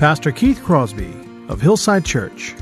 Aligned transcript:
Pastor 0.00 0.32
Keith 0.32 0.62
Crosby 0.62 1.14
of 1.50 1.60
Hillside 1.60 2.06
Church. 2.06 2.54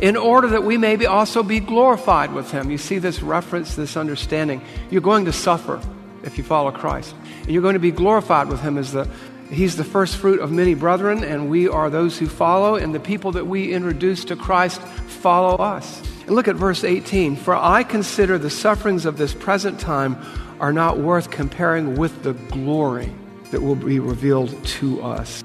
In 0.00 0.16
order 0.16 0.48
that 0.48 0.64
we 0.64 0.78
may 0.78 0.96
be 0.96 1.04
also 1.04 1.42
be 1.42 1.60
glorified 1.60 2.32
with 2.32 2.50
him. 2.50 2.70
You 2.70 2.78
see 2.78 2.96
this 2.96 3.20
reference, 3.20 3.74
this 3.74 3.94
understanding. 3.94 4.62
You're 4.88 5.02
going 5.02 5.26
to 5.26 5.34
suffer 5.34 5.78
if 6.22 6.38
you 6.38 6.44
follow 6.44 6.70
Christ. 6.70 7.14
And 7.42 7.50
you're 7.50 7.60
going 7.60 7.74
to 7.74 7.78
be 7.78 7.90
glorified 7.90 8.48
with 8.48 8.62
him 8.62 8.78
as 8.78 8.92
the 8.92 9.06
He's 9.50 9.76
the 9.76 9.84
first 9.84 10.16
fruit 10.16 10.40
of 10.40 10.50
many 10.50 10.72
brethren, 10.72 11.22
and 11.22 11.50
we 11.50 11.68
are 11.68 11.90
those 11.90 12.18
who 12.18 12.26
follow, 12.26 12.76
and 12.76 12.94
the 12.94 12.98
people 12.98 13.32
that 13.32 13.46
we 13.46 13.74
introduce 13.74 14.24
to 14.24 14.34
Christ 14.34 14.80
follow 14.80 15.56
us. 15.56 16.00
And 16.26 16.34
look 16.34 16.48
at 16.48 16.56
verse 16.56 16.84
18. 16.84 17.36
For 17.36 17.54
I 17.54 17.84
consider 17.84 18.38
the 18.38 18.50
sufferings 18.50 19.04
of 19.04 19.18
this 19.18 19.34
present 19.34 19.78
time 19.78 20.16
are 20.58 20.72
not 20.72 20.98
worth 20.98 21.30
comparing 21.30 21.96
with 21.96 22.22
the 22.22 22.32
glory 22.32 23.12
that 23.50 23.60
will 23.60 23.76
be 23.76 24.00
revealed 24.00 24.64
to 24.64 25.02
us. 25.02 25.44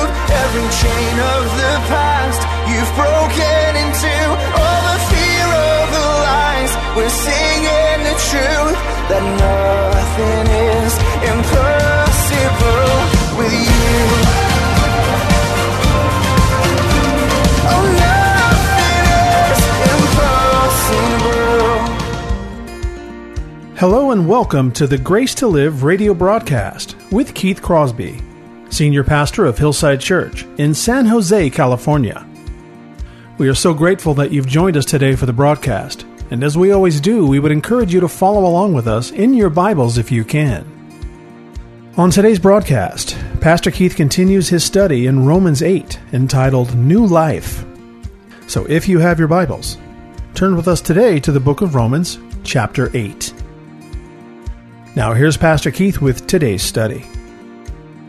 every 0.31 0.67
chain 0.81 1.15
of 1.35 1.43
the 1.59 1.73
past 1.91 2.41
you've 2.71 2.93
broken 2.95 3.71
into. 3.83 4.15
All 4.59 4.81
the 4.89 4.99
fear 5.11 5.47
of 5.75 5.85
the 5.95 6.07
lies, 6.27 6.71
we're 6.95 7.15
singing 7.27 7.99
the 8.07 8.15
truth 8.31 8.79
that 9.11 9.23
nothing 9.43 10.45
is 10.71 10.93
impossible 11.31 12.95
with 13.39 13.53
you. 13.53 13.99
Oh. 17.73 18.11
Hello 23.81 24.11
and 24.11 24.27
welcome 24.29 24.71
to 24.73 24.85
the 24.85 24.99
Grace 24.99 25.33
to 25.33 25.47
Live 25.47 25.81
radio 25.81 26.13
broadcast 26.13 26.95
with 27.11 27.33
Keith 27.33 27.63
Crosby, 27.63 28.21
Senior 28.71 29.03
Pastor 29.03 29.45
of 29.45 29.57
Hillside 29.57 29.99
Church 29.99 30.45
in 30.57 30.73
San 30.73 31.05
Jose, 31.05 31.49
California. 31.49 32.25
We 33.37 33.49
are 33.49 33.53
so 33.53 33.73
grateful 33.73 34.13
that 34.13 34.31
you've 34.31 34.47
joined 34.47 34.77
us 34.77 34.85
today 34.85 35.17
for 35.17 35.25
the 35.25 35.33
broadcast, 35.33 36.05
and 36.31 36.41
as 36.41 36.57
we 36.57 36.71
always 36.71 37.01
do, 37.01 37.27
we 37.27 37.39
would 37.39 37.51
encourage 37.51 37.93
you 37.93 37.99
to 37.99 38.07
follow 38.07 38.45
along 38.45 38.73
with 38.73 38.87
us 38.87 39.11
in 39.11 39.33
your 39.33 39.49
Bibles 39.49 39.97
if 39.97 40.09
you 40.09 40.23
can. 40.23 40.65
On 41.97 42.09
today's 42.09 42.39
broadcast, 42.39 43.17
Pastor 43.41 43.71
Keith 43.71 43.97
continues 43.97 44.47
his 44.47 44.63
study 44.63 45.05
in 45.05 45.25
Romans 45.25 45.61
8 45.61 45.99
entitled 46.13 46.73
New 46.73 47.05
Life. 47.05 47.65
So 48.47 48.65
if 48.69 48.87
you 48.87 48.99
have 48.99 49.19
your 49.19 49.27
Bibles, 49.27 49.77
turn 50.33 50.55
with 50.55 50.69
us 50.69 50.79
today 50.79 51.19
to 51.19 51.33
the 51.33 51.41
book 51.41 51.59
of 51.59 51.75
Romans, 51.75 52.19
chapter 52.45 52.89
8. 52.95 53.33
Now, 54.95 55.13
here's 55.13 55.35
Pastor 55.35 55.71
Keith 55.71 55.99
with 55.99 56.25
today's 56.25 56.63
study. 56.63 57.05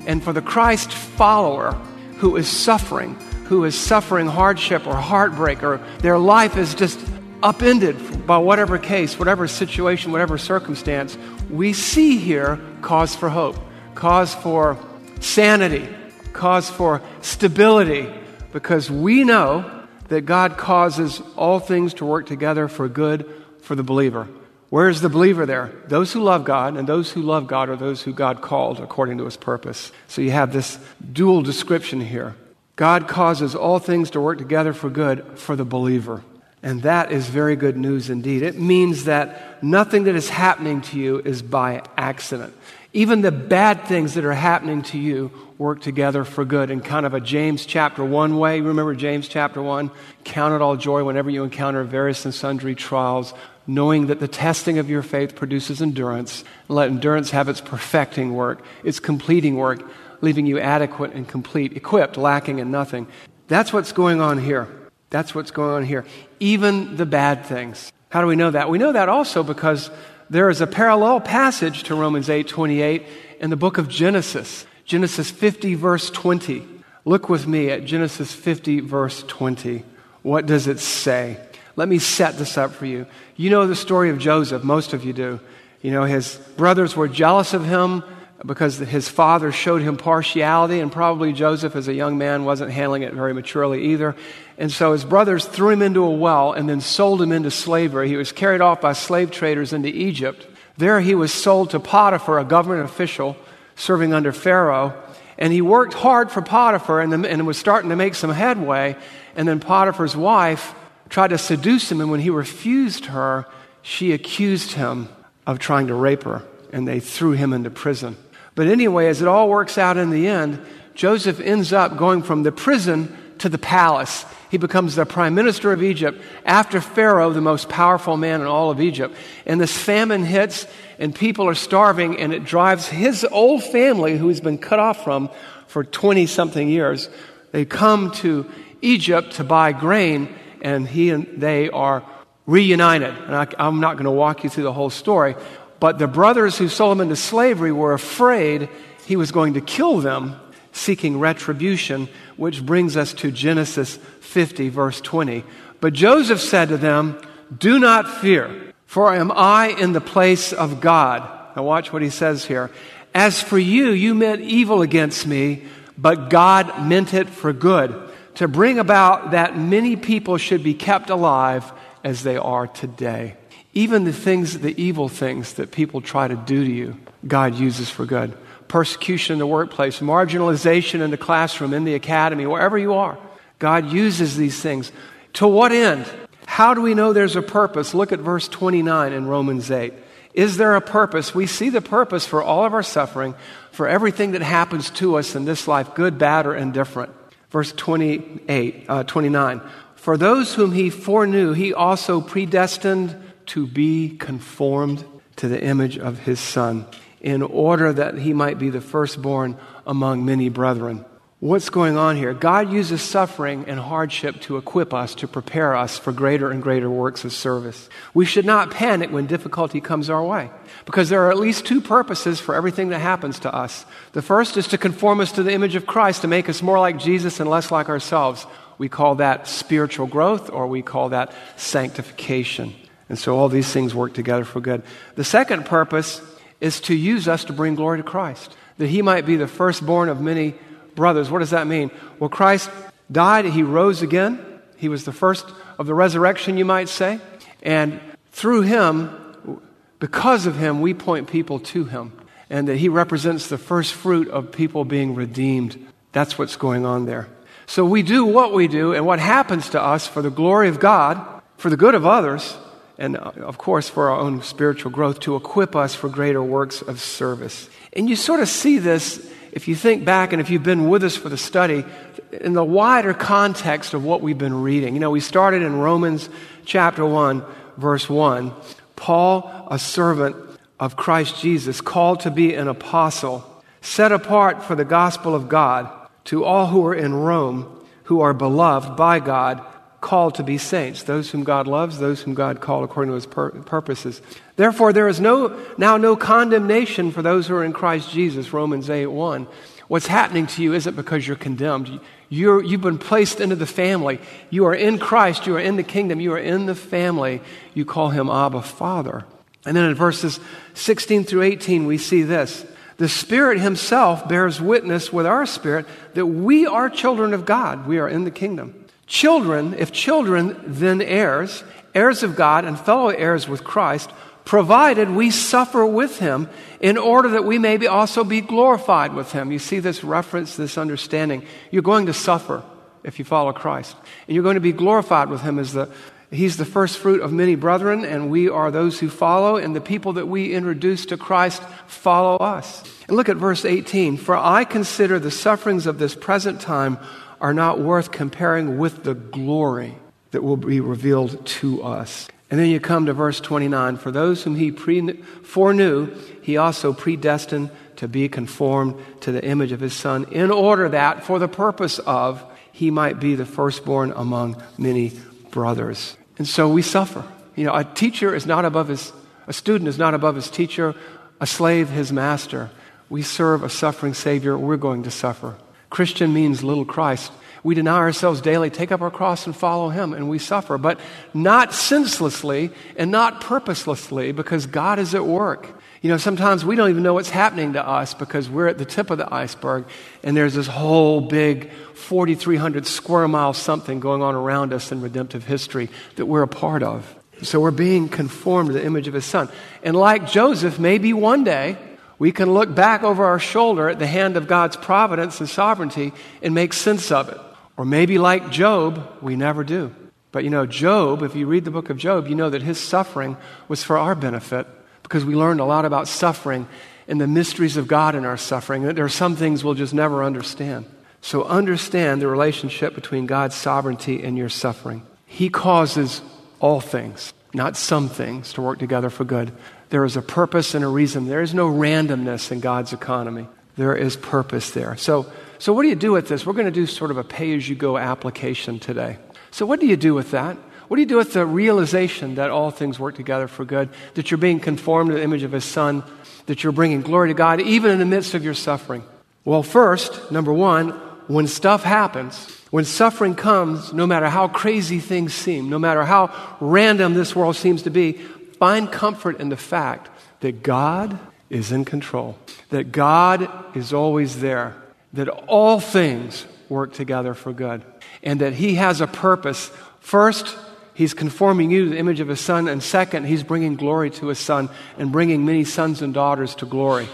And 0.06 0.22
for 0.22 0.32
the 0.32 0.42
Christ 0.42 0.92
follower 0.92 1.72
who 2.18 2.36
is 2.36 2.48
suffering, 2.48 3.14
who 3.46 3.64
is 3.64 3.78
suffering 3.78 4.26
hardship 4.26 4.86
or 4.86 4.94
heartbreak, 4.94 5.62
or 5.62 5.80
their 6.00 6.18
life 6.18 6.56
is 6.56 6.74
just 6.74 6.98
upended 7.42 8.26
by 8.26 8.38
whatever 8.38 8.78
case, 8.78 9.18
whatever 9.18 9.48
situation, 9.48 10.12
whatever 10.12 10.38
circumstance, 10.38 11.18
we 11.50 11.72
see 11.72 12.16
here 12.16 12.60
cause 12.80 13.14
for 13.14 13.28
hope, 13.28 13.56
cause 13.94 14.34
for 14.34 14.78
sanity, 15.20 15.88
cause 16.32 16.70
for 16.70 17.02
stability, 17.20 18.08
because 18.52 18.90
we 18.90 19.24
know 19.24 19.86
that 20.08 20.22
God 20.22 20.56
causes 20.56 21.22
all 21.36 21.58
things 21.58 21.94
to 21.94 22.04
work 22.04 22.26
together 22.26 22.68
for 22.68 22.88
good 22.88 23.28
for 23.60 23.74
the 23.74 23.82
believer. 23.82 24.28
Where 24.72 24.88
is 24.88 25.02
the 25.02 25.10
believer 25.10 25.44
there? 25.44 25.70
Those 25.88 26.14
who 26.14 26.22
love 26.22 26.44
God, 26.44 26.78
and 26.78 26.88
those 26.88 27.12
who 27.12 27.20
love 27.20 27.46
God 27.46 27.68
are 27.68 27.76
those 27.76 28.00
who 28.00 28.14
God 28.14 28.40
called 28.40 28.80
according 28.80 29.18
to 29.18 29.26
his 29.26 29.36
purpose. 29.36 29.92
So 30.08 30.22
you 30.22 30.30
have 30.30 30.50
this 30.50 30.78
dual 31.12 31.42
description 31.42 32.00
here. 32.00 32.36
God 32.74 33.06
causes 33.06 33.54
all 33.54 33.78
things 33.78 34.12
to 34.12 34.20
work 34.22 34.38
together 34.38 34.72
for 34.72 34.88
good 34.88 35.38
for 35.38 35.56
the 35.56 35.66
believer. 35.66 36.22
And 36.62 36.80
that 36.84 37.12
is 37.12 37.28
very 37.28 37.54
good 37.54 37.76
news 37.76 38.08
indeed. 38.08 38.40
It 38.40 38.58
means 38.58 39.04
that 39.04 39.62
nothing 39.62 40.04
that 40.04 40.14
is 40.14 40.30
happening 40.30 40.80
to 40.80 40.98
you 40.98 41.18
is 41.18 41.42
by 41.42 41.82
accident. 41.98 42.56
Even 42.94 43.20
the 43.20 43.30
bad 43.30 43.84
things 43.84 44.14
that 44.14 44.24
are 44.24 44.32
happening 44.32 44.80
to 44.84 44.98
you 44.98 45.32
work 45.58 45.82
together 45.82 46.24
for 46.24 46.46
good 46.46 46.70
in 46.70 46.80
kind 46.80 47.04
of 47.04 47.12
a 47.12 47.20
James 47.20 47.66
chapter 47.66 48.02
1 48.02 48.38
way. 48.38 48.62
Remember 48.62 48.94
James 48.94 49.28
chapter 49.28 49.60
1? 49.60 49.90
Count 50.24 50.54
it 50.54 50.62
all 50.62 50.76
joy 50.76 51.04
whenever 51.04 51.28
you 51.28 51.44
encounter 51.44 51.84
various 51.84 52.24
and 52.24 52.34
sundry 52.34 52.74
trials, 52.74 53.34
knowing 53.66 54.06
that 54.06 54.20
the 54.20 54.28
testing 54.28 54.78
of 54.78 54.90
your 54.90 55.02
faith 55.02 55.34
produces 55.36 55.80
endurance. 55.80 56.44
Let 56.68 56.90
endurance 56.90 57.30
have 57.30 57.48
its 57.48 57.60
perfecting 57.60 58.34
work, 58.34 58.64
its 58.84 59.00
completing 59.00 59.56
work, 59.56 59.82
leaving 60.20 60.46
you 60.46 60.58
adequate 60.58 61.12
and 61.12 61.26
complete, 61.26 61.76
equipped, 61.76 62.16
lacking 62.16 62.58
in 62.58 62.70
nothing. 62.70 63.06
That's 63.48 63.72
what's 63.72 63.92
going 63.92 64.20
on 64.20 64.38
here. 64.38 64.68
That's 65.10 65.34
what's 65.34 65.50
going 65.50 65.74
on 65.74 65.84
here. 65.84 66.06
Even 66.40 66.96
the 66.96 67.06
bad 67.06 67.44
things. 67.44 67.92
How 68.08 68.20
do 68.20 68.26
we 68.26 68.36
know 68.36 68.50
that? 68.50 68.70
We 68.70 68.78
know 68.78 68.92
that 68.92 69.08
also 69.08 69.42
because 69.42 69.90
there 70.30 70.48
is 70.48 70.60
a 70.60 70.66
parallel 70.66 71.20
passage 71.20 71.82
to 71.84 71.94
Romans 71.94 72.30
8 72.30 72.48
28 72.48 73.06
in 73.40 73.50
the 73.50 73.56
book 73.56 73.78
of 73.78 73.88
Genesis. 73.88 74.66
Genesis 74.84 75.30
50, 75.30 75.74
verse 75.74 76.10
20. 76.10 76.66
Look 77.04 77.28
with 77.28 77.46
me 77.46 77.70
at 77.70 77.84
Genesis 77.84 78.32
50, 78.32 78.80
verse 78.80 79.24
20. 79.24 79.84
What 80.22 80.46
does 80.46 80.66
it 80.66 80.78
say? 80.78 81.38
Let 81.76 81.88
me 81.88 81.98
set 81.98 82.36
this 82.36 82.58
up 82.58 82.72
for 82.72 82.86
you. 82.86 83.06
You 83.36 83.50
know 83.50 83.66
the 83.66 83.76
story 83.76 84.10
of 84.10 84.18
Joseph, 84.18 84.62
most 84.62 84.92
of 84.92 85.04
you 85.04 85.12
do. 85.12 85.40
You 85.80 85.90
know, 85.90 86.04
his 86.04 86.36
brothers 86.56 86.94
were 86.94 87.08
jealous 87.08 87.54
of 87.54 87.64
him 87.64 88.04
because 88.44 88.78
his 88.78 89.08
father 89.08 89.52
showed 89.52 89.82
him 89.82 89.96
partiality, 89.96 90.80
and 90.80 90.90
probably 90.90 91.32
Joseph, 91.32 91.76
as 91.76 91.88
a 91.88 91.94
young 91.94 92.18
man, 92.18 92.44
wasn't 92.44 92.70
handling 92.72 93.02
it 93.02 93.14
very 93.14 93.32
maturely 93.32 93.92
either. 93.92 94.16
And 94.58 94.70
so 94.70 94.92
his 94.92 95.04
brothers 95.04 95.44
threw 95.44 95.70
him 95.70 95.82
into 95.82 96.02
a 96.02 96.10
well 96.10 96.52
and 96.52 96.68
then 96.68 96.80
sold 96.80 97.22
him 97.22 97.32
into 97.32 97.50
slavery. 97.50 98.08
He 98.08 98.16
was 98.16 98.32
carried 98.32 98.60
off 98.60 98.80
by 98.80 98.92
slave 98.92 99.30
traders 99.30 99.72
into 99.72 99.88
Egypt. 99.88 100.46
There 100.76 101.00
he 101.00 101.14
was 101.14 101.32
sold 101.32 101.70
to 101.70 101.80
Potiphar, 101.80 102.38
a 102.38 102.44
government 102.44 102.84
official 102.84 103.36
serving 103.76 104.12
under 104.12 104.32
Pharaoh. 104.32 105.00
And 105.38 105.52
he 105.52 105.62
worked 105.62 105.94
hard 105.94 106.30
for 106.30 106.42
Potiphar 106.42 107.00
and, 107.00 107.26
and 107.26 107.46
was 107.46 107.58
starting 107.58 107.90
to 107.90 107.96
make 107.96 108.14
some 108.14 108.30
headway. 108.30 108.96
And 109.34 109.48
then 109.48 109.60
Potiphar's 109.60 110.16
wife 110.16 110.74
tried 111.08 111.28
to 111.28 111.38
seduce 111.38 111.90
him, 111.90 112.00
and 112.00 112.10
when 112.10 112.20
he 112.20 112.30
refused 112.30 113.06
her, 113.06 113.46
she 113.82 114.12
accused 114.12 114.72
him 114.72 115.08
of 115.46 115.58
trying 115.58 115.88
to 115.88 115.94
rape 115.94 116.22
her, 116.22 116.42
and 116.72 116.86
they 116.86 117.00
threw 117.00 117.32
him 117.32 117.52
into 117.52 117.70
prison. 117.70 118.16
But 118.54 118.68
anyway, 118.68 119.08
as 119.08 119.22
it 119.22 119.28
all 119.28 119.48
works 119.48 119.78
out 119.78 119.96
in 119.96 120.10
the 120.10 120.28
end, 120.28 120.64
Joseph 120.94 121.40
ends 121.40 121.72
up 121.72 121.96
going 121.96 122.22
from 122.22 122.42
the 122.42 122.52
prison 122.52 123.16
to 123.38 123.48
the 123.48 123.58
palace. 123.58 124.24
He 124.50 124.58
becomes 124.58 124.94
the 124.94 125.06
prime 125.06 125.34
minister 125.34 125.72
of 125.72 125.82
Egypt 125.82 126.22
after 126.44 126.80
Pharaoh, 126.80 127.32
the 127.32 127.40
most 127.40 127.68
powerful 127.68 128.16
man 128.16 128.40
in 128.40 128.46
all 128.46 128.70
of 128.70 128.80
Egypt. 128.80 129.16
And 129.46 129.60
this 129.60 129.76
famine 129.76 130.24
hits, 130.24 130.66
and 130.98 131.14
people 131.14 131.48
are 131.48 131.54
starving, 131.54 132.20
and 132.20 132.32
it 132.32 132.44
drives 132.44 132.86
his 132.88 133.24
old 133.24 133.64
family, 133.64 134.16
who 134.16 134.28
he's 134.28 134.40
been 134.40 134.58
cut 134.58 134.78
off 134.78 135.02
from 135.02 135.30
for 135.66 135.82
20 135.82 136.26
something 136.26 136.68
years, 136.68 137.08
they 137.50 137.64
come 137.64 138.10
to 138.12 138.48
Egypt 138.82 139.32
to 139.32 139.44
buy 139.44 139.72
grain, 139.72 140.34
and 140.62 140.88
he 140.88 141.10
and 141.10 141.26
they 141.36 141.68
are 141.68 142.02
reunited. 142.46 143.14
And 143.14 143.36
I, 143.36 143.46
I'm 143.58 143.80
not 143.80 143.94
going 143.94 144.04
to 144.04 144.10
walk 144.10 144.44
you 144.44 144.50
through 144.50 144.64
the 144.64 144.72
whole 144.72 144.90
story, 144.90 145.36
but 145.80 145.98
the 145.98 146.06
brothers 146.06 146.56
who 146.56 146.68
sold 146.68 146.96
him 146.96 147.00
into 147.02 147.16
slavery 147.16 147.72
were 147.72 147.92
afraid 147.92 148.68
he 149.04 149.16
was 149.16 149.32
going 149.32 149.54
to 149.54 149.60
kill 149.60 150.00
them, 150.00 150.36
seeking 150.72 151.18
retribution, 151.18 152.08
which 152.36 152.64
brings 152.64 152.96
us 152.96 153.12
to 153.14 153.30
Genesis 153.30 153.96
50, 154.20 154.68
verse 154.68 155.00
20. 155.00 155.44
But 155.80 155.92
Joseph 155.92 156.40
said 156.40 156.68
to 156.68 156.76
them, 156.76 157.20
Do 157.56 157.78
not 157.78 158.08
fear, 158.08 158.72
for 158.86 159.12
am 159.12 159.32
I 159.32 159.68
in 159.68 159.92
the 159.92 160.00
place 160.00 160.52
of 160.52 160.80
God? 160.80 161.28
Now, 161.56 161.64
watch 161.64 161.92
what 161.92 162.02
he 162.02 162.10
says 162.10 162.44
here. 162.44 162.70
As 163.14 163.42
for 163.42 163.58
you, 163.58 163.90
you 163.90 164.14
meant 164.14 164.40
evil 164.40 164.80
against 164.80 165.26
me, 165.26 165.64
but 165.98 166.30
God 166.30 166.86
meant 166.86 167.12
it 167.12 167.28
for 167.28 167.52
good, 167.52 168.10
to 168.34 168.48
bring 168.48 168.78
about 168.78 169.32
that 169.32 169.58
many 169.58 169.96
people 169.96 170.36
should 170.38 170.62
be 170.62 170.74
kept 170.74 171.10
alive 171.10 171.70
as 172.02 172.22
they 172.22 172.36
are 172.36 172.66
today. 172.66 173.36
Even 173.74 174.04
the 174.04 174.12
things, 174.12 174.58
the 174.58 174.80
evil 174.80 175.08
things 175.08 175.54
that 175.54 175.70
people 175.70 176.00
try 176.00 176.28
to 176.28 176.36
do 176.36 176.64
to 176.64 176.70
you, 176.70 176.98
God 177.26 177.54
uses 177.54 177.88
for 177.88 178.04
good. 178.04 178.36
Persecution 178.68 179.34
in 179.34 179.38
the 179.38 179.46
workplace, 179.46 180.00
marginalization 180.00 181.00
in 181.00 181.10
the 181.10 181.16
classroom, 181.16 181.74
in 181.74 181.84
the 181.84 181.94
academy, 181.94 182.46
wherever 182.46 182.78
you 182.78 182.94
are. 182.94 183.18
God 183.58 183.92
uses 183.92 184.36
these 184.36 184.60
things. 184.60 184.92
To 185.34 185.46
what 185.46 185.72
end? 185.72 186.10
How 186.46 186.74
do 186.74 186.82
we 186.82 186.94
know 186.94 187.12
there's 187.12 187.36
a 187.36 187.42
purpose? 187.42 187.94
Look 187.94 188.12
at 188.12 188.18
verse 188.18 188.48
29 188.48 189.12
in 189.12 189.26
Romans 189.26 189.70
8. 189.70 189.94
Is 190.34 190.56
there 190.56 190.76
a 190.76 190.80
purpose? 190.80 191.34
We 191.34 191.46
see 191.46 191.68
the 191.68 191.82
purpose 191.82 192.26
for 192.26 192.42
all 192.42 192.64
of 192.64 192.74
our 192.74 192.82
suffering, 192.82 193.34
for 193.70 193.86
everything 193.86 194.32
that 194.32 194.42
happens 194.42 194.90
to 194.90 195.16
us 195.16 195.34
in 195.34 195.44
this 195.44 195.68
life, 195.68 195.94
good, 195.94 196.18
bad, 196.18 196.46
or 196.46 196.54
indifferent. 196.54 197.12
Verse 197.52 197.72
28, 197.72 198.86
uh, 198.88 199.02
29. 199.04 199.60
For 199.94 200.16
those 200.16 200.54
whom 200.54 200.72
he 200.72 200.88
foreknew, 200.88 201.52
he 201.52 201.74
also 201.74 202.22
predestined 202.22 203.14
to 203.46 203.66
be 203.66 204.16
conformed 204.16 205.04
to 205.36 205.48
the 205.48 205.62
image 205.62 205.98
of 205.98 206.20
his 206.20 206.40
Son, 206.40 206.86
in 207.20 207.42
order 207.42 207.92
that 207.92 208.16
he 208.16 208.32
might 208.32 208.58
be 208.58 208.70
the 208.70 208.80
firstborn 208.80 209.58
among 209.86 210.24
many 210.24 210.48
brethren. 210.48 211.04
What's 211.42 211.70
going 211.70 211.96
on 211.96 212.14
here? 212.14 212.34
God 212.34 212.72
uses 212.72 213.02
suffering 213.02 213.64
and 213.66 213.80
hardship 213.80 214.40
to 214.42 214.58
equip 214.58 214.94
us, 214.94 215.16
to 215.16 215.26
prepare 215.26 215.74
us 215.74 215.98
for 215.98 216.12
greater 216.12 216.52
and 216.52 216.62
greater 216.62 216.88
works 216.88 217.24
of 217.24 217.32
service. 217.32 217.88
We 218.14 218.26
should 218.26 218.46
not 218.46 218.70
panic 218.70 219.10
when 219.10 219.26
difficulty 219.26 219.80
comes 219.80 220.08
our 220.08 220.22
way, 220.22 220.50
because 220.84 221.08
there 221.08 221.24
are 221.24 221.32
at 221.32 221.40
least 221.40 221.66
two 221.66 221.80
purposes 221.80 222.38
for 222.38 222.54
everything 222.54 222.90
that 222.90 223.00
happens 223.00 223.40
to 223.40 223.52
us. 223.52 223.84
The 224.12 224.22
first 224.22 224.56
is 224.56 224.68
to 224.68 224.78
conform 224.78 225.18
us 225.18 225.32
to 225.32 225.42
the 225.42 225.52
image 225.52 225.74
of 225.74 225.84
Christ, 225.84 226.20
to 226.20 226.28
make 226.28 226.48
us 226.48 226.62
more 226.62 226.78
like 226.78 226.96
Jesus 226.96 227.40
and 227.40 227.50
less 227.50 227.72
like 227.72 227.88
ourselves. 227.88 228.46
We 228.78 228.88
call 228.88 229.16
that 229.16 229.48
spiritual 229.48 230.06
growth, 230.06 230.48
or 230.48 230.68
we 230.68 230.80
call 230.80 231.08
that 231.08 231.34
sanctification. 231.56 232.72
And 233.08 233.18
so 233.18 233.36
all 233.36 233.48
these 233.48 233.72
things 233.72 233.96
work 233.96 234.14
together 234.14 234.44
for 234.44 234.60
good. 234.60 234.84
The 235.16 235.24
second 235.24 235.66
purpose 235.66 236.22
is 236.60 236.80
to 236.82 236.94
use 236.94 237.26
us 237.26 237.46
to 237.46 237.52
bring 237.52 237.74
glory 237.74 237.98
to 237.98 238.04
Christ, 238.04 238.54
that 238.78 238.90
he 238.90 239.02
might 239.02 239.26
be 239.26 239.34
the 239.34 239.48
firstborn 239.48 240.08
of 240.08 240.20
many 240.20 240.54
brothers. 240.94 241.30
What 241.30 241.40
does 241.40 241.50
that 241.50 241.66
mean? 241.66 241.90
Well, 242.18 242.30
Christ 242.30 242.70
died, 243.10 243.44
he 243.44 243.62
rose 243.62 244.02
again. 244.02 244.44
He 244.76 244.88
was 244.88 245.04
the 245.04 245.12
first 245.12 245.46
of 245.78 245.86
the 245.86 245.94
resurrection, 245.94 246.56
you 246.56 246.64
might 246.64 246.88
say. 246.88 247.20
And 247.62 248.00
through 248.32 248.62
him, 248.62 249.60
because 249.98 250.46
of 250.46 250.56
him, 250.56 250.80
we 250.80 250.94
point 250.94 251.28
people 251.28 251.60
to 251.60 251.84
him. 251.84 252.12
And 252.50 252.68
that 252.68 252.76
he 252.76 252.88
represents 252.88 253.46
the 253.46 253.58
first 253.58 253.94
fruit 253.94 254.28
of 254.28 254.52
people 254.52 254.84
being 254.84 255.14
redeemed. 255.14 255.86
That's 256.12 256.38
what's 256.38 256.56
going 256.56 256.84
on 256.84 257.06
there. 257.06 257.28
So 257.66 257.84
we 257.84 258.02
do 258.02 258.24
what 258.24 258.52
we 258.52 258.68
do 258.68 258.92
and 258.92 259.06
what 259.06 259.18
happens 259.18 259.70
to 259.70 259.82
us 259.82 260.06
for 260.06 260.20
the 260.20 260.30
glory 260.30 260.68
of 260.68 260.80
God, 260.80 261.42
for 261.56 261.70
the 261.70 261.76
good 261.76 261.94
of 261.94 262.04
others, 262.04 262.56
and 262.98 263.16
uh, 263.16 263.32
of 263.38 263.56
course 263.56 263.88
for 263.88 264.10
our 264.10 264.18
own 264.18 264.42
spiritual 264.42 264.90
growth 264.90 265.20
to 265.20 265.36
equip 265.36 265.74
us 265.74 265.94
for 265.94 266.08
greater 266.08 266.42
works 266.42 266.82
of 266.82 267.00
service. 267.00 267.70
And 267.92 268.10
you 268.10 268.16
sort 268.16 268.40
of 268.40 268.48
see 268.48 268.78
this 268.78 269.26
if 269.52 269.68
you 269.68 269.76
think 269.76 270.04
back 270.04 270.32
and 270.32 270.40
if 270.40 270.50
you've 270.50 270.62
been 270.62 270.88
with 270.88 271.04
us 271.04 271.16
for 271.16 271.28
the 271.28 271.36
study, 271.36 271.84
in 272.32 272.54
the 272.54 272.64
wider 272.64 273.12
context 273.12 273.94
of 273.94 274.04
what 274.04 274.22
we've 274.22 274.38
been 274.38 274.62
reading. 274.62 274.94
You 274.94 275.00
know, 275.00 275.10
we 275.10 275.20
started 275.20 275.62
in 275.62 275.76
Romans 275.76 276.28
chapter 276.64 277.04
1, 277.04 277.44
verse 277.76 278.08
1. 278.08 278.52
Paul, 278.96 279.68
a 279.70 279.78
servant 279.78 280.36
of 280.80 280.96
Christ 280.96 281.40
Jesus, 281.40 281.80
called 281.80 282.20
to 282.20 282.30
be 282.30 282.54
an 282.54 282.68
apostle, 282.68 283.46
set 283.82 284.12
apart 284.12 284.62
for 284.62 284.74
the 284.74 284.84
gospel 284.84 285.34
of 285.34 285.48
God 285.48 285.90
to 286.24 286.44
all 286.44 286.68
who 286.68 286.86
are 286.86 286.94
in 286.94 287.14
Rome, 287.14 287.86
who 288.04 288.20
are 288.20 288.32
beloved 288.32 288.96
by 288.96 289.20
God 289.20 289.64
called 290.02 290.34
to 290.34 290.42
be 290.42 290.58
saints, 290.58 291.04
those 291.04 291.30
whom 291.30 291.44
God 291.44 291.66
loves, 291.66 291.98
those 291.98 292.20
whom 292.20 292.34
God 292.34 292.60
called 292.60 292.84
according 292.84 293.12
to 293.12 293.14
his 293.14 293.24
pur- 293.24 293.52
purposes. 293.52 294.20
Therefore, 294.56 294.92
there 294.92 295.08
is 295.08 295.20
no, 295.20 295.58
now 295.78 295.96
no 295.96 296.16
condemnation 296.16 297.12
for 297.12 297.22
those 297.22 297.46
who 297.46 297.54
are 297.54 297.64
in 297.64 297.72
Christ 297.72 298.10
Jesus, 298.10 298.52
Romans 298.52 298.90
8 298.90 299.06
1. 299.06 299.46
What's 299.88 300.08
happening 300.08 300.46
to 300.48 300.62
you 300.62 300.74
isn't 300.74 300.96
because 300.96 301.26
you're 301.26 301.36
condemned. 301.36 302.00
You're, 302.28 302.62
you've 302.62 302.80
been 302.80 302.98
placed 302.98 303.40
into 303.40 303.56
the 303.56 303.66
family. 303.66 304.20
You 304.50 304.66
are 304.66 304.74
in 304.74 304.98
Christ. 304.98 305.46
You 305.46 305.56
are 305.56 305.60
in 305.60 305.76
the 305.76 305.82
kingdom. 305.82 306.20
You 306.20 306.32
are 306.32 306.38
in 306.38 306.66
the 306.66 306.74
family. 306.74 307.40
You 307.72 307.84
call 307.84 308.10
him 308.10 308.28
Abba, 308.28 308.62
Father. 308.62 309.24
And 309.64 309.76
then 309.76 309.84
in 309.84 309.94
verses 309.94 310.40
16 310.74 311.24
through 311.24 311.42
18, 311.42 311.86
we 311.86 311.98
see 311.98 312.22
this. 312.22 312.66
The 312.96 313.08
Spirit 313.08 313.60
Himself 313.60 314.28
bears 314.28 314.60
witness 314.60 315.12
with 315.12 315.26
our 315.26 315.46
spirit 315.46 315.86
that 316.14 316.26
we 316.26 316.66
are 316.66 316.90
children 316.90 317.34
of 317.34 317.44
God. 317.44 317.86
We 317.86 317.98
are 317.98 318.08
in 318.08 318.24
the 318.24 318.30
kingdom. 318.30 318.81
Children, 319.06 319.74
if 319.78 319.92
children, 319.92 320.60
then 320.66 321.02
heirs, 321.02 321.64
heirs 321.94 322.22
of 322.22 322.36
God 322.36 322.64
and 322.64 322.78
fellow 322.78 323.08
heirs 323.08 323.48
with 323.48 323.64
Christ, 323.64 324.10
provided 324.44 325.10
we 325.10 325.30
suffer 325.30 325.84
with 325.86 326.18
him 326.18 326.48
in 326.80 326.96
order 326.98 327.30
that 327.30 327.44
we 327.44 327.58
may 327.58 327.76
be 327.76 327.86
also 327.86 328.24
be 328.24 328.40
glorified 328.40 329.14
with 329.14 329.32
him. 329.32 329.52
You 329.52 329.58
see 329.58 329.78
this 329.78 330.02
reference, 330.02 330.56
this 330.56 330.78
understanding. 330.78 331.46
You're 331.70 331.82
going 331.82 332.06
to 332.06 332.12
suffer 332.12 332.62
if 333.04 333.18
you 333.18 333.24
follow 333.24 333.52
Christ. 333.52 333.96
And 334.26 334.34
you're 334.34 334.42
going 334.42 334.54
to 334.54 334.60
be 334.60 334.72
glorified 334.72 335.28
with 335.28 335.42
him 335.42 335.58
as 335.58 335.72
the 335.72 335.90
He's 336.32 336.56
the 336.56 336.64
first 336.64 336.96
fruit 336.96 337.20
of 337.20 337.30
many 337.30 337.56
brethren, 337.56 338.06
and 338.06 338.30
we 338.30 338.48
are 338.48 338.70
those 338.70 338.98
who 338.98 339.10
follow, 339.10 339.58
and 339.58 339.76
the 339.76 339.82
people 339.82 340.14
that 340.14 340.26
we 340.26 340.54
introduce 340.54 341.04
to 341.06 341.18
Christ 341.18 341.62
follow 341.86 342.38
us. 342.38 342.82
And 343.08 343.16
look 343.16 343.28
at 343.28 343.36
verse 343.36 343.64
18. 343.64 344.16
For 344.16 344.36
I 344.36 344.64
consider 344.64 345.18
the 345.18 345.30
sufferings 345.30 345.86
of 345.86 345.98
this 345.98 346.14
present 346.14 346.60
time 346.60 346.98
are 347.40 347.54
not 347.54 347.80
worth 347.80 348.12
comparing 348.12 348.78
with 348.78 349.02
the 349.04 349.14
glory 349.14 349.96
that 350.30 350.42
will 350.42 350.56
be 350.56 350.80
revealed 350.80 351.44
to 351.44 351.82
us. 351.82 352.28
And 352.50 352.60
then 352.60 352.68
you 352.68 352.80
come 352.80 353.06
to 353.06 353.12
verse 353.12 353.40
29 353.40 353.96
For 353.96 354.10
those 354.10 354.42
whom 354.42 354.56
he 354.56 354.70
pre- 354.70 355.14
foreknew, 355.42 356.14
he 356.42 356.56
also 356.56 356.92
predestined 356.92 357.70
to 357.96 358.08
be 358.08 358.28
conformed 358.28 358.96
to 359.20 359.32
the 359.32 359.44
image 359.44 359.72
of 359.72 359.80
his 359.80 359.94
Son, 359.94 360.26
in 360.30 360.50
order 360.50 360.88
that, 360.88 361.24
for 361.24 361.38
the 361.38 361.48
purpose 361.48 361.98
of, 362.00 362.44
he 362.72 362.90
might 362.90 363.20
be 363.20 363.34
the 363.34 363.46
firstborn 363.46 364.12
among 364.16 364.60
many 364.76 365.12
brothers. 365.50 366.16
And 366.38 366.48
so 366.48 366.68
we 366.68 366.82
suffer. 366.82 367.24
You 367.54 367.64
know, 367.64 367.74
a 367.74 367.84
teacher 367.84 368.34
is 368.34 368.46
not 368.46 368.64
above 368.64 368.88
his, 368.88 369.12
a 369.46 369.52
student 369.52 369.88
is 369.88 369.98
not 369.98 370.14
above 370.14 370.34
his 370.34 370.50
teacher, 370.50 370.94
a 371.40 371.46
slave 371.46 371.90
his 371.90 372.12
master. 372.12 372.70
We 373.12 373.20
serve 373.20 373.62
a 373.62 373.68
suffering 373.68 374.14
Savior, 374.14 374.56
we're 374.56 374.78
going 374.78 375.02
to 375.02 375.10
suffer. 375.10 375.56
Christian 375.90 376.32
means 376.32 376.64
little 376.64 376.86
Christ. 376.86 377.30
We 377.62 377.74
deny 377.74 377.98
ourselves 377.98 378.40
daily, 378.40 378.70
take 378.70 378.90
up 378.90 379.02
our 379.02 379.10
cross, 379.10 379.44
and 379.44 379.54
follow 379.54 379.90
Him, 379.90 380.14
and 380.14 380.30
we 380.30 380.38
suffer, 380.38 380.78
but 380.78 380.98
not 381.34 381.74
senselessly 381.74 382.70
and 382.96 383.10
not 383.10 383.42
purposelessly 383.42 384.32
because 384.32 384.64
God 384.64 384.98
is 384.98 385.14
at 385.14 385.26
work. 385.26 385.68
You 386.00 386.08
know, 386.08 386.16
sometimes 386.16 386.64
we 386.64 386.74
don't 386.74 386.88
even 386.88 387.02
know 387.02 387.12
what's 387.12 387.28
happening 387.28 387.74
to 387.74 387.86
us 387.86 388.14
because 388.14 388.48
we're 388.48 388.68
at 388.68 388.78
the 388.78 388.86
tip 388.86 389.10
of 389.10 389.18
the 389.18 389.32
iceberg 389.32 389.84
and 390.22 390.34
there's 390.34 390.54
this 390.54 390.66
whole 390.66 391.20
big 391.20 391.70
4,300 391.92 392.86
square 392.86 393.28
mile 393.28 393.52
something 393.52 394.00
going 394.00 394.22
on 394.22 394.34
around 394.34 394.72
us 394.72 394.90
in 394.90 395.02
redemptive 395.02 395.44
history 395.44 395.90
that 396.16 396.24
we're 396.24 396.44
a 396.44 396.48
part 396.48 396.82
of. 396.82 397.14
So 397.42 397.60
we're 397.60 397.72
being 397.72 398.08
conformed 398.08 398.68
to 398.68 398.72
the 398.72 398.82
image 398.82 399.06
of 399.06 399.12
His 399.12 399.26
Son. 399.26 399.50
And 399.82 399.94
like 399.94 400.26
Joseph, 400.26 400.78
maybe 400.78 401.12
one 401.12 401.44
day, 401.44 401.76
we 402.22 402.30
can 402.30 402.54
look 402.54 402.72
back 402.72 403.02
over 403.02 403.24
our 403.24 403.40
shoulder 403.40 403.88
at 403.88 403.98
the 403.98 404.06
hand 404.06 404.36
of 404.36 404.46
God's 404.46 404.76
providence 404.76 405.40
and 405.40 405.48
sovereignty 405.48 406.12
and 406.40 406.54
make 406.54 406.72
sense 406.72 407.10
of 407.10 407.28
it. 407.28 407.40
Or 407.76 407.84
maybe, 407.84 408.16
like 408.16 408.48
Job, 408.48 409.18
we 409.20 409.34
never 409.34 409.64
do. 409.64 409.92
But 410.30 410.44
you 410.44 410.50
know, 410.50 410.64
Job, 410.64 411.24
if 411.24 411.34
you 411.34 411.48
read 411.48 411.64
the 411.64 411.72
book 411.72 411.90
of 411.90 411.96
Job, 411.96 412.28
you 412.28 412.36
know 412.36 412.48
that 412.48 412.62
his 412.62 412.78
suffering 412.78 413.36
was 413.66 413.82
for 413.82 413.98
our 413.98 414.14
benefit 414.14 414.68
because 415.02 415.24
we 415.24 415.34
learned 415.34 415.58
a 415.58 415.64
lot 415.64 415.84
about 415.84 416.06
suffering 416.06 416.68
and 417.08 417.20
the 417.20 417.26
mysteries 417.26 417.76
of 417.76 417.88
God 417.88 418.14
in 418.14 418.24
our 418.24 418.36
suffering. 418.36 418.84
That 418.84 418.94
there 418.94 419.04
are 419.04 419.08
some 419.08 419.34
things 419.34 419.64
we'll 419.64 419.74
just 419.74 419.92
never 419.92 420.22
understand. 420.22 420.86
So 421.22 421.42
understand 421.42 422.22
the 422.22 422.28
relationship 422.28 422.94
between 422.94 423.26
God's 423.26 423.56
sovereignty 423.56 424.22
and 424.22 424.38
your 424.38 424.48
suffering. 424.48 425.04
He 425.26 425.48
causes 425.48 426.22
all 426.60 426.80
things, 426.80 427.34
not 427.52 427.76
some 427.76 428.08
things, 428.08 428.52
to 428.52 428.62
work 428.62 428.78
together 428.78 429.10
for 429.10 429.24
good. 429.24 429.50
There 429.92 430.06
is 430.06 430.16
a 430.16 430.22
purpose 430.22 430.74
and 430.74 430.82
a 430.82 430.88
reason. 430.88 431.26
There 431.26 431.42
is 431.42 431.52
no 431.52 431.68
randomness 431.70 432.50
in 432.50 432.60
God's 432.60 432.94
economy. 432.94 433.46
There 433.76 433.94
is 433.94 434.16
purpose 434.16 434.70
there. 434.70 434.96
So, 434.96 435.30
so 435.58 435.74
what 435.74 435.82
do 435.82 435.90
you 435.90 435.94
do 435.94 436.12
with 436.12 436.28
this? 436.28 436.46
We're 436.46 436.54
going 436.54 436.64
to 436.64 436.70
do 436.70 436.86
sort 436.86 437.10
of 437.10 437.18
a 437.18 437.24
pay 437.24 437.54
as 437.54 437.68
you 437.68 437.74
go 437.74 437.98
application 437.98 438.78
today. 438.78 439.18
So, 439.50 439.66
what 439.66 439.80
do 439.80 439.86
you 439.86 439.98
do 439.98 440.14
with 440.14 440.30
that? 440.30 440.56
What 440.88 440.96
do 440.96 441.02
you 441.02 441.06
do 441.06 441.18
with 441.18 441.34
the 441.34 441.44
realization 441.44 442.36
that 442.36 442.48
all 442.48 442.70
things 442.70 442.98
work 442.98 443.16
together 443.16 443.46
for 443.48 443.66
good, 443.66 443.90
that 444.14 444.30
you're 444.30 444.38
being 444.38 444.60
conformed 444.60 445.10
to 445.10 445.16
the 445.16 445.22
image 445.22 445.42
of 445.42 445.52
His 445.52 445.66
Son, 445.66 446.02
that 446.46 446.64
you're 446.64 446.72
bringing 446.72 447.02
glory 447.02 447.28
to 447.28 447.34
God 447.34 447.60
even 447.60 447.90
in 447.90 447.98
the 447.98 448.06
midst 448.06 448.32
of 448.32 448.42
your 448.42 448.54
suffering? 448.54 449.04
Well, 449.44 449.62
first, 449.62 450.32
number 450.32 450.54
one, 450.54 450.92
when 451.28 451.46
stuff 451.46 451.82
happens, 451.82 452.46
when 452.70 452.86
suffering 452.86 453.34
comes, 453.34 453.92
no 453.92 454.06
matter 454.06 454.30
how 454.30 454.48
crazy 454.48 455.00
things 455.00 455.34
seem, 455.34 455.68
no 455.68 455.78
matter 455.78 456.02
how 456.02 456.56
random 456.60 457.12
this 457.12 457.36
world 457.36 457.56
seems 457.56 457.82
to 457.82 457.90
be, 457.90 458.18
find 458.62 458.92
comfort 458.92 459.40
in 459.40 459.48
the 459.48 459.56
fact 459.56 460.08
that 460.38 460.62
God 460.62 461.18
is 461.50 461.72
in 461.72 461.84
control, 461.84 462.38
that 462.68 462.92
God 462.92 463.50
is 463.76 463.92
always 463.92 464.40
there, 464.40 464.76
that 465.14 465.28
all 465.28 465.80
things 465.80 466.46
work 466.68 466.92
together 466.92 467.34
for 467.34 467.52
good, 467.52 467.82
and 468.22 468.40
that 468.40 468.52
He 468.52 468.76
has 468.76 469.00
a 469.00 469.08
purpose. 469.08 469.72
First, 469.98 470.56
He's 470.94 471.12
conforming 471.12 471.72
you 471.72 471.86
to 471.86 471.90
the 471.90 471.98
image 471.98 472.20
of 472.20 472.28
His 472.28 472.40
Son, 472.40 472.68
and 472.68 472.80
second, 472.80 473.24
He's 473.24 473.42
bringing 473.42 473.74
glory 473.74 474.10
to 474.10 474.28
His 474.28 474.38
Son 474.38 474.70
and 474.96 475.10
bringing 475.10 475.44
many 475.44 475.64
sons 475.64 476.00
and 476.00 476.14
daughters 476.14 476.54
to 476.54 476.64
glory. 476.64 477.08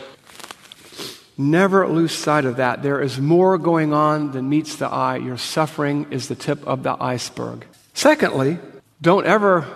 Never 1.38 1.88
lose 1.88 2.12
sight 2.12 2.44
of 2.44 2.56
that. 2.56 2.82
There 2.82 3.00
is 3.00 3.18
more 3.18 3.56
going 3.56 3.94
on 3.94 4.32
than 4.32 4.50
meets 4.50 4.76
the 4.76 4.88
eye. 4.88 5.16
Your 5.16 5.38
suffering 5.38 6.08
is 6.10 6.28
the 6.28 6.34
tip 6.34 6.62
of 6.66 6.82
the 6.82 6.94
iceberg. 7.02 7.64
Secondly, 7.94 8.58
don't 9.00 9.24
ever, 9.24 9.66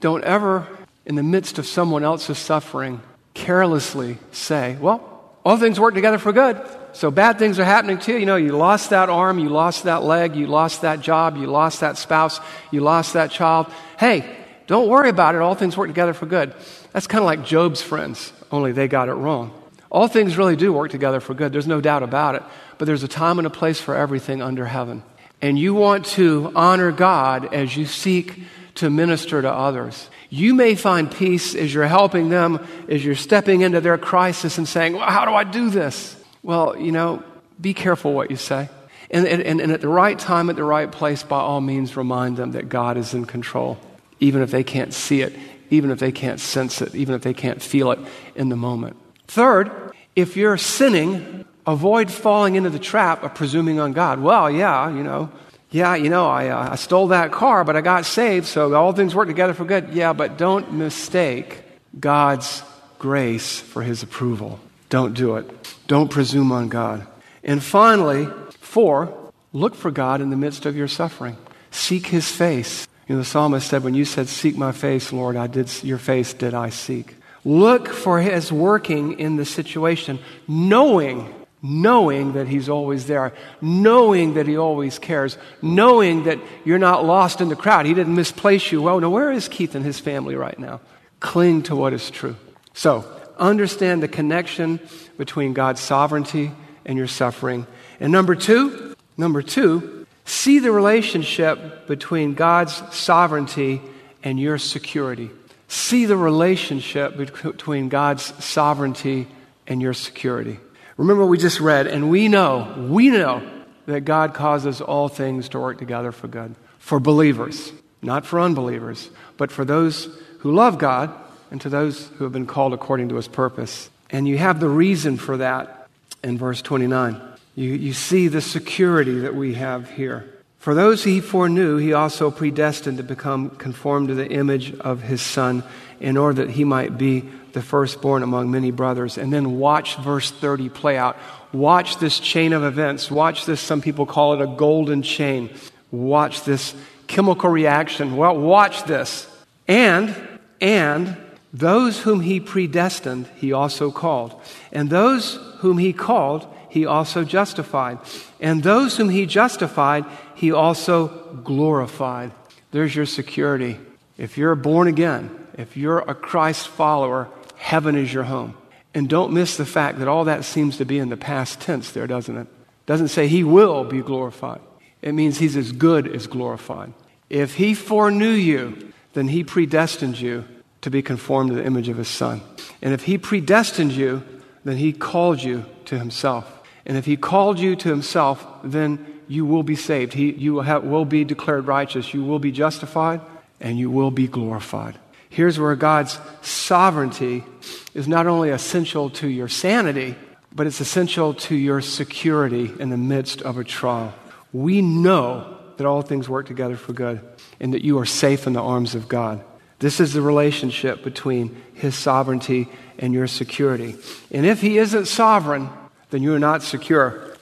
don't 0.00 0.24
ever, 0.24 0.66
in 1.08 1.14
the 1.14 1.22
midst 1.22 1.58
of 1.58 1.66
someone 1.66 2.04
else's 2.04 2.38
suffering, 2.38 3.00
carelessly 3.32 4.18
say, 4.30 4.76
well, 4.78 5.32
all 5.44 5.56
things 5.56 5.80
work 5.80 5.94
together 5.94 6.18
for 6.18 6.32
good. 6.32 6.60
So 6.92 7.10
bad 7.10 7.38
things 7.38 7.58
are 7.58 7.64
happening 7.64 7.98
to 8.00 8.12
you. 8.12 8.18
You 8.18 8.26
know, 8.26 8.36
you 8.36 8.52
lost 8.52 8.90
that 8.90 9.08
arm, 9.08 9.38
you 9.38 9.48
lost 9.48 9.84
that 9.84 10.02
leg, 10.02 10.36
you 10.36 10.46
lost 10.46 10.82
that 10.82 11.00
job, 11.00 11.38
you 11.38 11.46
lost 11.46 11.80
that 11.80 11.96
spouse, 11.96 12.40
you 12.70 12.80
lost 12.80 13.14
that 13.14 13.30
child. 13.30 13.72
Hey, 13.98 14.36
don't 14.66 14.88
worry 14.88 15.08
about 15.08 15.34
it. 15.34 15.40
All 15.40 15.54
things 15.54 15.78
work 15.78 15.88
together 15.88 16.12
for 16.12 16.26
good. 16.26 16.54
That's 16.92 17.06
kind 17.06 17.22
of 17.22 17.26
like 17.26 17.42
Job's 17.42 17.80
friends, 17.80 18.32
only 18.52 18.72
they 18.72 18.86
got 18.86 19.08
it 19.08 19.14
wrong. 19.14 19.54
All 19.90 20.08
things 20.08 20.36
really 20.36 20.56
do 20.56 20.74
work 20.74 20.90
together 20.90 21.20
for 21.20 21.32
good. 21.32 21.52
There's 21.52 21.66
no 21.66 21.80
doubt 21.80 22.02
about 22.02 22.34
it. 22.34 22.42
But 22.76 22.84
there's 22.84 23.02
a 23.02 23.08
time 23.08 23.38
and 23.38 23.46
a 23.46 23.50
place 23.50 23.80
for 23.80 23.96
everything 23.96 24.42
under 24.42 24.66
heaven. 24.66 25.02
And 25.40 25.58
you 25.58 25.72
want 25.72 26.04
to 26.06 26.52
honor 26.54 26.92
God 26.92 27.54
as 27.54 27.74
you 27.74 27.86
seek 27.86 28.42
to 28.78 28.90
minister 28.90 29.42
to 29.42 29.50
others. 29.50 30.08
You 30.30 30.54
may 30.54 30.74
find 30.74 31.10
peace 31.10 31.54
as 31.54 31.72
you're 31.72 31.86
helping 31.86 32.28
them, 32.28 32.66
as 32.88 33.04
you're 33.04 33.14
stepping 33.14 33.62
into 33.62 33.80
their 33.80 33.98
crisis 33.98 34.58
and 34.58 34.68
saying, 34.68 34.94
well, 34.94 35.08
How 35.08 35.24
do 35.24 35.32
I 35.32 35.44
do 35.44 35.70
this? 35.70 36.16
Well, 36.42 36.78
you 36.78 36.92
know, 36.92 37.22
be 37.60 37.74
careful 37.74 38.12
what 38.12 38.30
you 38.30 38.36
say. 38.36 38.68
And, 39.10 39.26
and, 39.26 39.60
and 39.60 39.72
at 39.72 39.80
the 39.80 39.88
right 39.88 40.18
time, 40.18 40.50
at 40.50 40.56
the 40.56 40.64
right 40.64 40.90
place, 40.90 41.22
by 41.22 41.40
all 41.40 41.60
means, 41.60 41.96
remind 41.96 42.36
them 42.36 42.52
that 42.52 42.68
God 42.68 42.96
is 42.96 43.14
in 43.14 43.24
control, 43.24 43.78
even 44.20 44.42
if 44.42 44.50
they 44.50 44.62
can't 44.62 44.92
see 44.92 45.22
it, 45.22 45.34
even 45.70 45.90
if 45.90 45.98
they 45.98 46.12
can't 46.12 46.38
sense 46.38 46.82
it, 46.82 46.94
even 46.94 47.14
if 47.14 47.22
they 47.22 47.34
can't 47.34 47.62
feel 47.62 47.90
it 47.90 47.98
in 48.34 48.48
the 48.48 48.56
moment. 48.56 48.96
Third, 49.26 49.92
if 50.14 50.36
you're 50.36 50.58
sinning, 50.58 51.46
avoid 51.66 52.10
falling 52.10 52.54
into 52.54 52.70
the 52.70 52.78
trap 52.78 53.22
of 53.22 53.34
presuming 53.34 53.80
on 53.80 53.92
God. 53.92 54.20
Well, 54.20 54.50
yeah, 54.50 54.90
you 54.90 55.02
know, 55.02 55.30
yeah, 55.70 55.94
you 55.94 56.08
know, 56.08 56.28
I, 56.28 56.48
uh, 56.48 56.72
I 56.72 56.76
stole 56.76 57.08
that 57.08 57.30
car, 57.30 57.64
but 57.64 57.76
I 57.76 57.82
got 57.82 58.06
saved, 58.06 58.46
so 58.46 58.74
all 58.74 58.92
things 58.92 59.14
work 59.14 59.28
together 59.28 59.52
for 59.52 59.64
good. 59.64 59.90
Yeah, 59.90 60.14
but 60.14 60.38
don't 60.38 60.72
mistake 60.72 61.62
God's 61.98 62.62
grace 62.98 63.60
for 63.60 63.82
his 63.82 64.02
approval. 64.02 64.60
Don't 64.88 65.14
do 65.14 65.36
it. 65.36 65.76
Don't 65.86 66.10
presume 66.10 66.52
on 66.52 66.68
God. 66.68 67.06
And 67.44 67.62
finally, 67.62 68.28
four, 68.60 69.14
look 69.52 69.74
for 69.74 69.90
God 69.90 70.20
in 70.20 70.30
the 70.30 70.36
midst 70.36 70.64
of 70.64 70.76
your 70.76 70.88
suffering. 70.88 71.36
Seek 71.70 72.06
his 72.06 72.30
face. 72.30 72.88
You 73.06 73.14
know, 73.14 73.20
the 73.20 73.26
psalmist 73.26 73.68
said, 73.68 73.84
When 73.84 73.94
you 73.94 74.04
said, 74.04 74.28
Seek 74.28 74.56
my 74.56 74.72
face, 74.72 75.12
Lord, 75.12 75.36
I 75.36 75.46
did, 75.46 75.70
your 75.82 75.98
face 75.98 76.32
did 76.32 76.54
I 76.54 76.70
seek. 76.70 77.14
Look 77.44 77.88
for 77.88 78.20
his 78.20 78.50
working 78.50 79.18
in 79.18 79.36
the 79.36 79.44
situation, 79.44 80.18
knowing, 80.46 81.34
knowing 81.62 82.32
that 82.32 82.48
he's 82.48 82.68
always 82.68 83.06
there, 83.06 83.32
knowing 83.60 84.34
that 84.34 84.46
he 84.46 84.56
always 84.56 84.98
cares, 84.98 85.36
knowing 85.60 86.24
that 86.24 86.38
you're 86.64 86.78
not 86.78 87.04
lost 87.04 87.40
in 87.40 87.48
the 87.48 87.56
crowd. 87.56 87.86
He 87.86 87.94
didn't 87.94 88.14
misplace 88.14 88.70
you. 88.70 88.82
Well, 88.82 89.00
now 89.00 89.10
where 89.10 89.32
is 89.32 89.48
Keith 89.48 89.74
and 89.74 89.84
his 89.84 89.98
family 89.98 90.34
right 90.34 90.58
now? 90.58 90.80
Cling 91.20 91.64
to 91.64 91.76
what 91.76 91.92
is 91.92 92.10
true. 92.10 92.36
So, 92.74 93.04
understand 93.38 94.02
the 94.02 94.08
connection 94.08 94.80
between 95.16 95.52
God's 95.52 95.80
sovereignty 95.80 96.52
and 96.84 96.96
your 96.96 97.06
suffering. 97.06 97.66
And 98.00 98.12
number 98.12 98.34
two, 98.34 98.94
number 99.16 99.42
two, 99.42 100.06
see 100.24 100.60
the 100.60 100.70
relationship 100.70 101.86
between 101.86 102.34
God's 102.34 102.82
sovereignty 102.94 103.80
and 104.22 104.38
your 104.38 104.58
security 104.58 105.30
see 105.68 106.06
the 106.06 106.16
relationship 106.16 107.16
between 107.16 107.88
God's 107.90 108.22
sovereignty 108.44 109.28
and 109.66 109.80
your 109.80 109.92
security. 109.92 110.58
Remember, 110.98 111.24
we 111.24 111.38
just 111.38 111.60
read, 111.60 111.86
and 111.86 112.10
we 112.10 112.28
know, 112.28 112.86
we 112.90 113.08
know 113.08 113.40
that 113.86 114.00
God 114.00 114.34
causes 114.34 114.80
all 114.80 115.08
things 115.08 115.48
to 115.50 115.60
work 115.60 115.78
together 115.78 116.12
for 116.12 116.26
good. 116.28 116.54
For 116.78 116.98
believers, 117.00 117.72
not 118.02 118.26
for 118.26 118.40
unbelievers, 118.40 119.08
but 119.36 119.50
for 119.50 119.64
those 119.64 120.08
who 120.40 120.52
love 120.52 120.76
God 120.76 121.14
and 121.50 121.60
to 121.60 121.68
those 121.68 122.08
who 122.08 122.24
have 122.24 122.32
been 122.32 122.46
called 122.46 122.74
according 122.74 123.08
to 123.10 123.14
his 123.14 123.28
purpose. 123.28 123.90
And 124.10 124.26
you 124.26 124.38
have 124.38 124.58
the 124.58 124.68
reason 124.68 125.16
for 125.16 125.36
that 125.36 125.88
in 126.24 126.36
verse 126.36 126.62
29. 126.62 127.20
You, 127.54 127.70
you 127.70 127.92
see 127.92 128.28
the 128.28 128.40
security 128.40 129.20
that 129.20 129.34
we 129.34 129.54
have 129.54 129.90
here. 129.90 130.37
For 130.58 130.74
those 130.74 131.04
he 131.04 131.20
foreknew, 131.20 131.76
he 131.76 131.92
also 131.92 132.30
predestined 132.30 132.98
to 132.98 133.04
become 133.04 133.50
conformed 133.50 134.08
to 134.08 134.14
the 134.14 134.28
image 134.28 134.74
of 134.80 135.02
his 135.02 135.22
Son, 135.22 135.62
in 136.00 136.16
order 136.16 136.44
that 136.44 136.52
he 136.52 136.64
might 136.64 136.98
be 136.98 137.28
the 137.52 137.62
firstborn 137.62 138.22
among 138.22 138.50
many 138.50 138.70
brothers. 138.70 139.18
And 139.18 139.32
then 139.32 139.58
watch 139.58 139.96
verse 139.96 140.30
30 140.30 140.68
play 140.68 140.96
out. 140.96 141.16
Watch 141.52 141.98
this 141.98 142.20
chain 142.20 142.52
of 142.52 142.62
events. 142.62 143.10
Watch 143.10 143.46
this, 143.46 143.60
some 143.60 143.80
people 143.80 144.06
call 144.06 144.34
it 144.34 144.40
a 144.40 144.46
golden 144.46 145.02
chain. 145.02 145.50
Watch 145.90 146.44
this 146.44 146.74
chemical 147.06 147.50
reaction. 147.50 148.16
Well, 148.16 148.36
watch 148.36 148.84
this. 148.84 149.28
And, 149.66 150.14
and, 150.60 151.16
those 151.52 151.98
whom 152.00 152.20
he 152.20 152.40
predestined, 152.40 153.26
he 153.36 153.52
also 153.52 153.90
called. 153.90 154.40
And 154.70 154.90
those 154.90 155.38
whom 155.58 155.78
he 155.78 155.92
called, 155.92 156.46
he 156.68 156.86
also 156.86 157.24
justified. 157.24 157.98
And 158.40 158.62
those 158.62 158.96
whom 158.96 159.08
he 159.08 159.26
justified, 159.26 160.04
he 160.34 160.52
also 160.52 161.08
glorified. 161.44 162.32
There's 162.70 162.94
your 162.94 163.06
security. 163.06 163.78
If 164.16 164.36
you're 164.36 164.54
born 164.54 164.88
again, 164.88 165.46
if 165.56 165.76
you're 165.76 166.00
a 166.00 166.14
Christ 166.14 166.68
follower, 166.68 167.28
heaven 167.56 167.96
is 167.96 168.12
your 168.12 168.24
home. 168.24 168.56
And 168.94 169.08
don't 169.08 169.32
miss 169.32 169.56
the 169.56 169.66
fact 169.66 169.98
that 169.98 170.08
all 170.08 170.24
that 170.24 170.44
seems 170.44 170.78
to 170.78 170.84
be 170.84 170.98
in 170.98 171.08
the 171.08 171.16
past 171.16 171.60
tense 171.60 171.92
there, 171.92 172.06
doesn't 172.06 172.36
it? 172.36 172.46
Doesn't 172.86 173.08
say 173.08 173.28
he 173.28 173.44
will 173.44 173.84
be 173.84 174.00
glorified. 174.00 174.60
It 175.02 175.12
means 175.12 175.38
he's 175.38 175.56
as 175.56 175.72
good 175.72 176.08
as 176.08 176.26
glorified. 176.26 176.92
If 177.28 177.54
he 177.54 177.74
foreknew 177.74 178.30
you, 178.30 178.92
then 179.12 179.28
he 179.28 179.44
predestined 179.44 180.18
you 180.18 180.44
to 180.80 180.90
be 180.90 181.02
conformed 181.02 181.50
to 181.50 181.56
the 181.56 181.64
image 181.64 181.88
of 181.88 181.96
his 181.96 182.08
son. 182.08 182.40
And 182.80 182.94
if 182.94 183.04
he 183.04 183.18
predestined 183.18 183.92
you, 183.92 184.22
then 184.64 184.76
he 184.76 184.92
called 184.92 185.42
you 185.42 185.64
to 185.86 185.98
himself. 185.98 186.57
And 186.88 186.96
if 186.96 187.04
he 187.04 187.16
called 187.16 187.60
you 187.60 187.76
to 187.76 187.88
himself, 187.88 188.44
then 188.64 189.20
you 189.28 189.44
will 189.44 189.62
be 189.62 189.76
saved. 189.76 190.14
He, 190.14 190.32
you 190.32 190.54
will, 190.54 190.62
have, 190.62 190.84
will 190.84 191.04
be 191.04 191.22
declared 191.22 191.66
righteous. 191.66 192.14
You 192.14 192.24
will 192.24 192.38
be 192.38 192.50
justified, 192.50 193.20
and 193.60 193.78
you 193.78 193.90
will 193.90 194.10
be 194.10 194.26
glorified. 194.26 194.98
Here's 195.28 195.58
where 195.58 195.76
God's 195.76 196.18
sovereignty 196.40 197.44
is 197.92 198.08
not 198.08 198.26
only 198.26 198.48
essential 198.48 199.10
to 199.10 199.28
your 199.28 199.48
sanity, 199.48 200.16
but 200.50 200.66
it's 200.66 200.80
essential 200.80 201.34
to 201.34 201.54
your 201.54 201.82
security 201.82 202.72
in 202.80 202.88
the 202.88 202.96
midst 202.96 203.42
of 203.42 203.58
a 203.58 203.64
trial. 203.64 204.14
We 204.52 204.80
know 204.80 205.58
that 205.76 205.86
all 205.86 206.00
things 206.00 206.28
work 206.28 206.46
together 206.46 206.76
for 206.76 206.94
good 206.94 207.20
and 207.60 207.74
that 207.74 207.84
you 207.84 207.98
are 207.98 208.06
safe 208.06 208.46
in 208.46 208.54
the 208.54 208.62
arms 208.62 208.94
of 208.94 209.08
God. 209.08 209.44
This 209.78 210.00
is 210.00 210.14
the 210.14 210.22
relationship 210.22 211.04
between 211.04 211.60
His 211.74 211.94
sovereignty 211.94 212.68
and 212.98 213.12
your 213.12 213.26
security. 213.26 213.94
And 214.30 214.46
if 214.46 214.60
He 214.60 214.78
isn't 214.78 215.06
sovereign, 215.06 215.68
then 216.10 216.22
you 216.22 216.34
are 216.34 216.38
not 216.38 216.62
secure. 216.62 217.34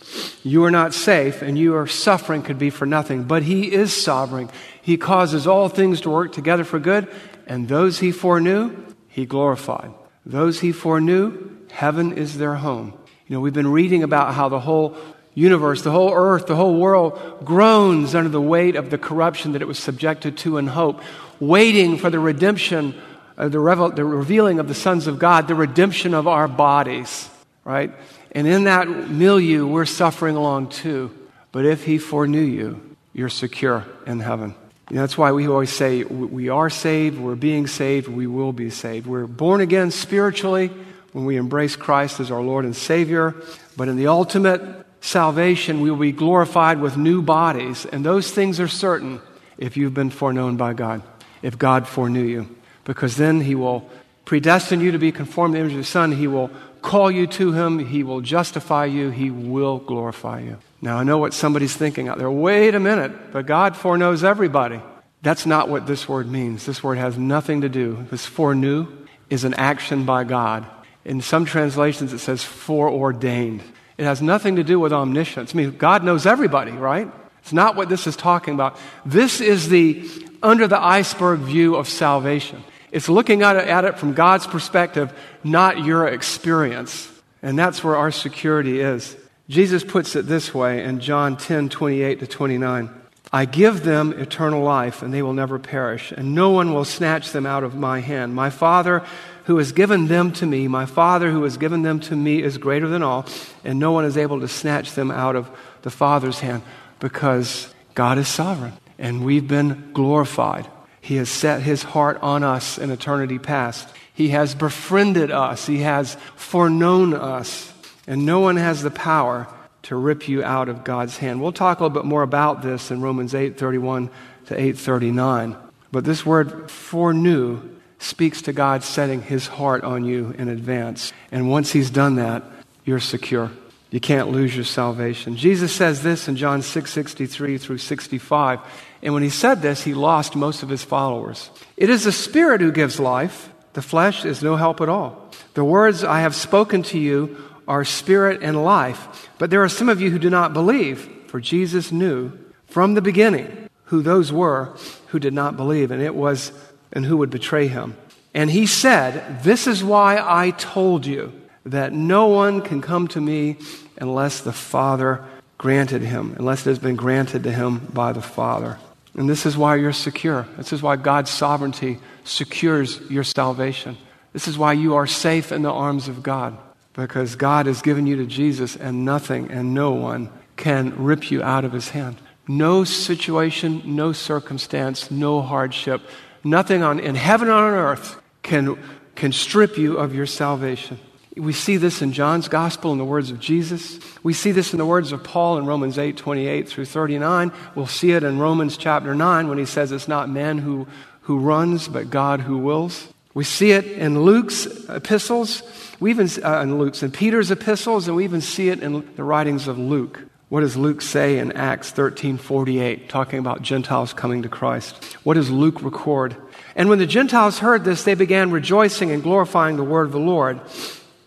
You 0.43 0.65
are 0.65 0.71
not 0.71 0.95
safe, 0.95 1.43
and 1.43 1.59
your 1.59 1.87
suffering 1.87 2.43
could 2.43 2.59
be 2.59 2.71
for 2.71 2.87
nothing. 2.87 3.25
But 3.25 3.43
He 3.43 3.73
is 3.73 3.93
sovereign. 3.93 4.51
He 4.81 4.97
causes 4.97 5.47
all 5.47 5.69
things 5.69 6.03
to 6.03 6.11
work 6.11 6.33
together 6.33 6.65
for 6.65 6.79
good, 6.79 7.09
and 7.47 7.69
those 7.69 7.99
He 7.99 8.13
foreknew, 8.13 8.77
He 9.09 9.27
glorified. 9.27 9.93
Those 10.25 10.61
He 10.61 10.73
foreknew, 10.73 11.57
heaven 11.71 12.13
is 12.13 12.39
their 12.39 12.55
home. 12.55 12.95
You 13.27 13.35
know, 13.35 13.41
we've 13.41 13.53
been 13.53 13.73
reading 13.73 14.03
about 14.03 14.35
how 14.35 14.49
the 14.49 14.61
whole 14.61 14.97
universe, 15.35 15.83
the 15.83 15.91
whole 15.91 16.13
earth, 16.15 16.47
the 16.47 16.57
whole 16.57 16.79
world 16.79 17.45
groans 17.45 18.15
under 18.15 18.31
the 18.31 18.41
weight 18.41 18.77
of 18.77 18.91
the 18.91 18.99
corruption 18.99 19.53
that 19.53 19.63
it 19.63 19.69
was 19.69 19.79
subjected 19.79 20.37
to 20.39 20.59
in 20.59 20.67
hope, 20.67 21.03
waiting 21.41 21.99
for 21.99 22.09
the 22.09 22.19
redemption, 22.19 22.95
uh, 23.37 23.49
the, 23.49 23.61
revel- 23.61 23.91
the 23.91 24.05
revealing 24.05 24.59
of 24.59 24.69
the 24.69 24.75
sons 24.75 25.07
of 25.07 25.19
God, 25.19 25.47
the 25.47 25.55
redemption 25.55 26.15
of 26.15 26.27
our 26.27 26.49
bodies, 26.49 27.29
right? 27.65 27.93
And 28.33 28.47
in 28.47 28.65
that 28.65 28.89
milieu, 28.89 29.67
we're 29.67 29.87
suffering 29.87 30.37
along 30.37 30.69
too. 30.71 31.11
But 31.53 31.65
if 31.65 31.85
He 31.85 31.99
foreknew 31.99 32.41
you, 32.41 32.97
you're 33.13 33.29
secure 33.29 33.85
in 34.07 34.21
heaven. 34.21 34.55
You 34.91 34.97
know, 34.97 35.03
that's 35.03 35.19
why 35.19 35.33
we 35.33 35.49
always 35.49 35.73
say 35.73 36.05
we 36.05 36.49
are 36.49 36.71
saved, 36.71 37.19
we're 37.19 37.35
being 37.35 37.67
saved, 37.67 38.07
we 38.09 38.27
will 38.27 38.53
be 38.53 38.71
saved. 38.71 39.07
We're 39.07 39.27
born 39.27 39.61
again 39.61 39.91
spiritually 39.91 40.71
when 41.13 41.25
we 41.25 41.37
embrace 41.37 41.75
Christ 41.77 42.21
as 42.21 42.31
our 42.31 42.43
Lord 42.43 42.65
and 42.65 42.77
Savior, 42.77 43.35
but 43.77 43.89
in 43.89 43.97
the 43.97 44.09
ultimate 44.09 44.61
salvation, 45.01 45.81
we 45.81 45.91
will 45.91 45.99
be 45.99 46.13
glorified 46.13 46.81
with 46.81 46.97
new 46.97 47.23
bodies, 47.23 47.87
and 47.87 48.05
those 48.05 48.31
things 48.31 48.61
are 48.61 48.69
certain 48.69 49.21
if 49.59 49.77
you've 49.77 49.95
been 49.95 50.11
foreknown 50.11 50.57
by 50.57 50.75
God, 50.75 51.03
if 51.43 51.59
God 51.59 51.89
foreknew 51.89 52.25
you, 52.25 52.55
because 52.85 53.17
then 53.17 53.41
He 53.41 53.55
will 53.55 53.89
predestine 54.25 54.81
you 54.81 54.93
to 54.93 54.99
be 54.99 55.11
conformed 55.11 55.55
to 55.55 55.57
the 55.57 55.61
image 55.61 55.73
of 55.73 55.79
his 55.79 55.89
Son, 55.89 56.13
He 56.13 56.27
will 56.27 56.51
call 56.87 57.11
you 57.11 57.27
to 57.27 57.53
Him, 57.53 57.79
He 57.81 58.03
will 58.05 58.21
justify 58.21 58.87
you, 58.87 59.11
He 59.11 59.31
will 59.31 59.79
glorify 59.79 60.41
you. 60.41 60.59
Now, 60.81 60.97
I 60.97 61.03
know 61.03 61.19
what 61.19 61.35
somebody's 61.35 61.75
thinking 61.75 62.09
out 62.09 62.19
there. 62.19 62.31
Wait 62.31 62.75
a 62.75 62.81
minute, 62.81 63.33
but 63.33 63.45
God 63.45 63.77
foreknows 63.77 64.23
everybody. 64.23 64.81
That's 65.21 65.47
not 65.47 65.69
what 65.69 65.87
this 65.87 66.09
word 66.09 66.31
means. 66.31 66.65
This 66.65 66.83
word 66.83 66.99
has 66.99 67.19
nothing 67.19 67.63
to 67.63 67.69
do. 67.69 68.07
This 68.11 68.25
foreknew 68.25 68.87
is 69.29 69.43
an 69.43 69.55
action 69.55 70.05
by 70.05 70.23
God. 70.23 70.65
In 71.05 71.21
some 71.21 71.45
translations, 71.45 72.13
it 72.13 72.21
says 72.21 72.45
foreordained. 72.45 73.63
It 73.99 74.05
has 74.05 74.23
nothing 74.23 74.57
to 74.57 74.65
do 74.65 74.79
with 74.79 74.93
omniscience. 74.93 75.55
I 75.55 75.57
mean, 75.57 75.77
God 75.77 76.05
knows 76.05 76.27
everybody, 76.27 76.71
right? 76.71 77.11
It's 77.41 77.53
not 77.53 77.75
what 77.75 77.89
this 77.89 78.07
is 78.07 78.15
talking 78.15 78.55
about. 78.55 78.79
This 79.05 79.41
is 79.41 79.69
the 79.69 80.09
under 80.43 80.69
the 80.69 80.81
iceberg 80.81 81.41
view 81.41 81.75
of 81.75 81.89
salvation. 81.89 82.63
It's 82.93 83.09
looking 83.09 83.43
at 83.43 83.85
it, 83.85 83.99
from 83.99 84.15
God's 84.15 84.47
perspective, 84.47 85.13
not 85.43 85.85
your 85.85 86.07
experience. 86.07 87.11
And 87.43 87.59
that's 87.59 87.85
where 87.85 87.97
our 87.97 88.11
security 88.11 88.81
is. 88.81 89.17
Jesus 89.49 89.85
puts 89.85 90.17
it 90.17 90.27
this 90.27 90.53
way 90.53 90.83
in 90.83 91.01
John 91.01 91.37
10 91.37 91.69
28 91.69 92.21
to 92.21 92.27
29. 92.27 92.91
I 93.33 93.45
give 93.45 93.85
them 93.85 94.13
eternal 94.13 94.63
life, 94.63 95.03
and 95.03 95.13
they 95.13 95.23
will 95.23 95.33
never 95.33 95.59
perish, 95.59 96.13
and 96.13 96.35
no 96.35 96.51
one 96.51 96.73
will 96.73 96.85
snatch 96.85 97.33
them 97.33 97.45
out 97.45 97.65
of 97.65 97.75
my 97.75 98.01
hand. 98.01 98.35
My 98.35 98.51
Father, 98.51 99.05
who 99.45 99.59
has 99.59 99.73
given 99.73 100.07
them 100.07 100.33
to 100.35 100.47
me, 100.47 100.69
my 100.69 100.87
Father, 100.87 101.31
who 101.31 101.43
has 101.43 101.57
given 101.57 101.83
them 101.83 102.01
to 102.01 102.17
me, 102.17 102.43
is 102.43 102.57
greater 102.57 102.89
than 102.89 103.03
all, 103.03 103.27
and 103.65 103.79
no 103.79 103.93
one 103.93 104.05
is 104.05 104.17
able 104.17 104.41
to 104.41 104.49
snatch 104.49 104.93
them 104.93 105.11
out 105.11 105.37
of 105.37 105.51
the 105.83 105.91
Father's 105.91 106.41
hand 106.41 106.63
because 107.01 107.73
God 107.95 108.19
is 108.19 108.29
sovereign, 108.29 108.75
and 108.99 109.25
we've 109.25 109.47
been 109.47 109.91
glorified. 109.93 110.69
He 111.07 111.15
has 111.19 111.31
set 111.31 111.63
his 111.63 111.85
heart 111.85 112.19
on 112.21 112.43
us 112.43 112.79
in 112.79 112.91
eternity 112.91 113.39
past. 113.39 113.89
He 114.13 114.31
has 114.31 114.57
befriended 114.57 115.31
us, 115.31 115.65
he 115.65 115.83
has 115.83 116.17
foreknown 116.35 117.15
us. 117.15 117.73
And 118.09 118.27
no 118.27 118.41
one 118.41 118.57
has 118.57 118.83
the 118.83 118.91
power 118.91 119.47
to 119.83 119.95
rip 119.95 120.27
you 120.27 120.43
out 120.43 120.69
of 120.69 120.83
God's 120.83 121.19
hand. 121.19 121.41
We'll 121.41 121.53
talk 121.53 121.79
a 121.79 121.85
little 121.85 121.95
bit 121.95 122.07
more 122.07 122.25
about 122.25 122.63
this 122.63 122.91
in 122.91 123.03
Romans 123.03 123.35
8:31 123.35 124.11
to 124.47 124.61
8:39. 124.61 125.55
But 125.93 126.05
this 126.05 126.27
word 126.27 126.69
foreknew 126.69 127.61
speaks 128.01 128.43
to 128.43 128.53
God 128.53 128.83
setting 128.83 129.23
his 129.23 129.47
heart 129.47 129.85
on 129.85 130.05
you 130.05 130.35
in 130.37 130.49
advance. 130.49 131.13
And 131.31 131.49
once 131.49 131.71
he's 131.71 131.89
done 131.89 132.17
that, 132.17 132.43
you're 132.85 132.99
secure. 132.99 133.53
You 133.93 134.01
can't 134.01 134.33
lose 134.33 134.57
your 134.57 134.65
salvation. 134.65 135.37
Jesus 135.37 135.71
says 135.71 136.03
this 136.03 136.27
in 136.27 136.35
John 136.35 136.63
6 136.63 136.91
63 136.91 137.59
through 137.59 137.79
65. 137.79 138.59
And 139.03 139.15
when 139.15 139.23
he 139.23 139.31
said 139.31 139.63
this, 139.63 139.83
he 139.83 139.95
lost 139.95 140.37
most 140.37 140.63
of 140.63 140.69
his 140.69 140.83
followers. 140.83 141.51
It 141.77 141.91
is 141.91 142.05
the 142.05 142.13
Spirit 142.13 142.61
who 142.61 142.73
gives 142.73 142.99
life, 142.99 143.51
the 143.77 143.83
flesh 143.83 144.25
is 144.25 144.43
no 144.43 144.57
help 144.57 144.81
at 144.81 144.89
all. 144.89 145.31
The 145.53 145.63
words 145.63 146.03
I 146.03 146.21
have 146.21 146.35
spoken 146.35 146.83
to 146.85 146.99
you 146.99 147.37
are 147.69 147.85
spirit 147.85 148.43
and 148.43 148.65
life. 148.65 149.29
But 149.37 149.51
there 149.51 149.63
are 149.63 149.69
some 149.69 149.91
of 149.91 150.01
you 150.01 150.11
who 150.11 150.19
do 150.19 150.31
not 150.31 150.55
believe, 150.55 151.07
for 151.27 151.41
Jesus 151.41 151.93
knew 151.93 152.33
from 152.65 152.95
the 152.95 153.03
beginning 153.03 153.69
who 153.85 154.01
those 154.01 154.33
were 154.33 154.75
who 155.09 155.19
did 155.19 155.35
not 155.35 155.59
believe, 155.59 155.91
and 155.91 156.03
it 156.03 156.15
was 156.15 156.53
and 156.91 157.05
who 157.05 157.19
would 157.19 157.29
betray 157.29 157.67
him. 157.67 157.97
And 158.33 158.51
he 158.51 158.67
said, 158.67 159.43
This 159.43 159.67
is 159.67 159.85
why 159.85 160.23
I 160.25 160.53
told 160.53 161.05
you 161.05 161.33
that 161.67 161.93
no 161.93 162.29
one 162.29 162.63
can 162.63 162.81
come 162.81 163.09
to 163.09 163.21
me 163.21 163.59
unless 163.99 164.41
the 164.41 164.53
Father 164.53 165.23
granted 165.59 166.03
him, 166.03 166.35
unless 166.39 166.67
it 166.67 166.71
has 166.71 166.79
been 166.79 166.97
granted 166.97 167.45
to 167.45 167.53
him 167.53 167.79
by 167.93 168.13
the 168.13 168.23
Father. 168.23 168.79
And 169.15 169.29
this 169.29 169.47
is 169.47 169.57
why 169.57 169.77
you're 169.77 169.93
secure. 169.93 170.47
This 170.57 170.73
is 170.73 170.83
why 170.83 170.97
God's 170.97 171.31
sovereignty 171.31 171.99
secures 172.25 173.01
your 173.11 173.25
salvation. 173.25 173.97
This 174.33 174.49
is 174.49 174.59
why 174.59 174.75
you 174.75 174.97
are 174.97 175.07
safe 175.07 175.53
in 175.53 175.63
the 175.63 175.73
arms 175.73 176.09
of 176.09 176.23
God 176.23 176.59
because 176.97 177.37
God 177.37 177.67
has 177.67 177.83
given 177.83 178.07
you 178.07 178.17
to 178.17 178.27
Jesus, 178.27 178.75
and 178.75 179.05
nothing 179.05 179.51
and 179.51 179.75
no 179.75 179.93
one 179.93 180.31
can 180.57 181.05
rip 181.05 181.31
you 181.31 181.43
out 181.43 181.65
of 181.65 181.73
his 181.73 181.91
hand. 181.91 182.17
No 182.49 182.85
situation, 182.85 183.83
no 183.85 184.13
circumstance, 184.13 185.11
no 185.11 185.43
hardship, 185.43 186.01
nothing 186.43 186.83
on, 186.83 186.99
in 186.99 187.15
heaven 187.15 187.49
or 187.49 187.53
on 187.53 187.75
earth 187.75 188.21
can, 188.43 188.79
can 189.15 189.33
strip 189.33 189.77
you 189.77 189.99
of 189.99 190.15
your 190.15 190.25
salvation. 190.25 190.99
We 191.37 191.53
see 191.53 191.77
this 191.77 192.01
in 192.01 192.13
John's 192.13 192.49
gospel 192.49 192.93
in 192.93 192.99
the 192.99 193.05
words 193.05 193.31
of 193.31 193.39
Jesus. 193.39 194.01
We 194.23 194.33
see 194.33 194.53
this 194.53 194.73
in 194.73 194.79
the 194.79 194.87
words 194.87 195.13
of 195.13 195.23
Paul 195.23 195.59
in 195.59 195.67
Romans 195.67 195.99
8, 195.99 196.17
28 196.17 196.69
through 196.69 196.87
39. 196.87 197.53
We'll 197.75 197.87
see 197.87 198.13
it 198.13 198.23
in 198.23 198.39
Romans 198.39 198.79
chapter 198.79 199.15
9 199.15 199.49
when 199.49 199.59
he 199.59 199.67
says 199.67 199.93
it's 199.93 200.09
not 200.09 200.31
man 200.31 200.57
who, 200.59 200.87
who 201.23 201.39
runs, 201.39 201.89
but 201.89 202.09
God 202.09 202.41
who 202.41 202.57
wills. 202.57 203.09
We 203.35 203.45
see 203.45 203.73
it 203.73 203.85
in 203.85 204.23
Luke's 204.23 204.65
epistles. 204.89 205.63
We 206.01 206.09
even 206.09 206.27
uh, 206.43 206.63
in 206.63 206.79
Luke's 206.79 207.03
and 207.03 207.13
Peter's 207.13 207.51
epistles, 207.51 208.09
and 208.09 208.17
we 208.17 208.25
even 208.25 208.41
see 208.41 208.71
it 208.71 208.83
in 208.83 209.07
the 209.15 209.23
writings 209.23 209.69
of 209.69 209.79
Luke. 209.79 210.23
What 210.49 210.61
does 210.61 210.75
Luke 210.75 211.03
say 211.03 211.39
in 211.39 211.53
Acts 211.53 211.93
13:48, 211.93 213.09
talking 213.09 213.39
about 213.39 213.61
Gentiles 213.61 214.15
coming 214.15 214.41
to 214.43 214.49
Christ? 214.49 215.05
What 215.23 215.35
does 215.35 215.51
Luke 215.51 215.83
record? 215.83 216.35
And 216.75 216.89
when 216.89 216.99
the 216.99 217.07
Gentiles 217.07 217.59
heard 217.59 217.85
this, 217.85 218.05
they 218.05 218.15
began 218.15 218.51
rejoicing 218.51 219.11
and 219.11 219.23
glorifying 219.23 219.77
the 219.77 219.85
word 219.85 220.07
of 220.07 220.13
the 220.13 220.19
Lord. 220.19 220.61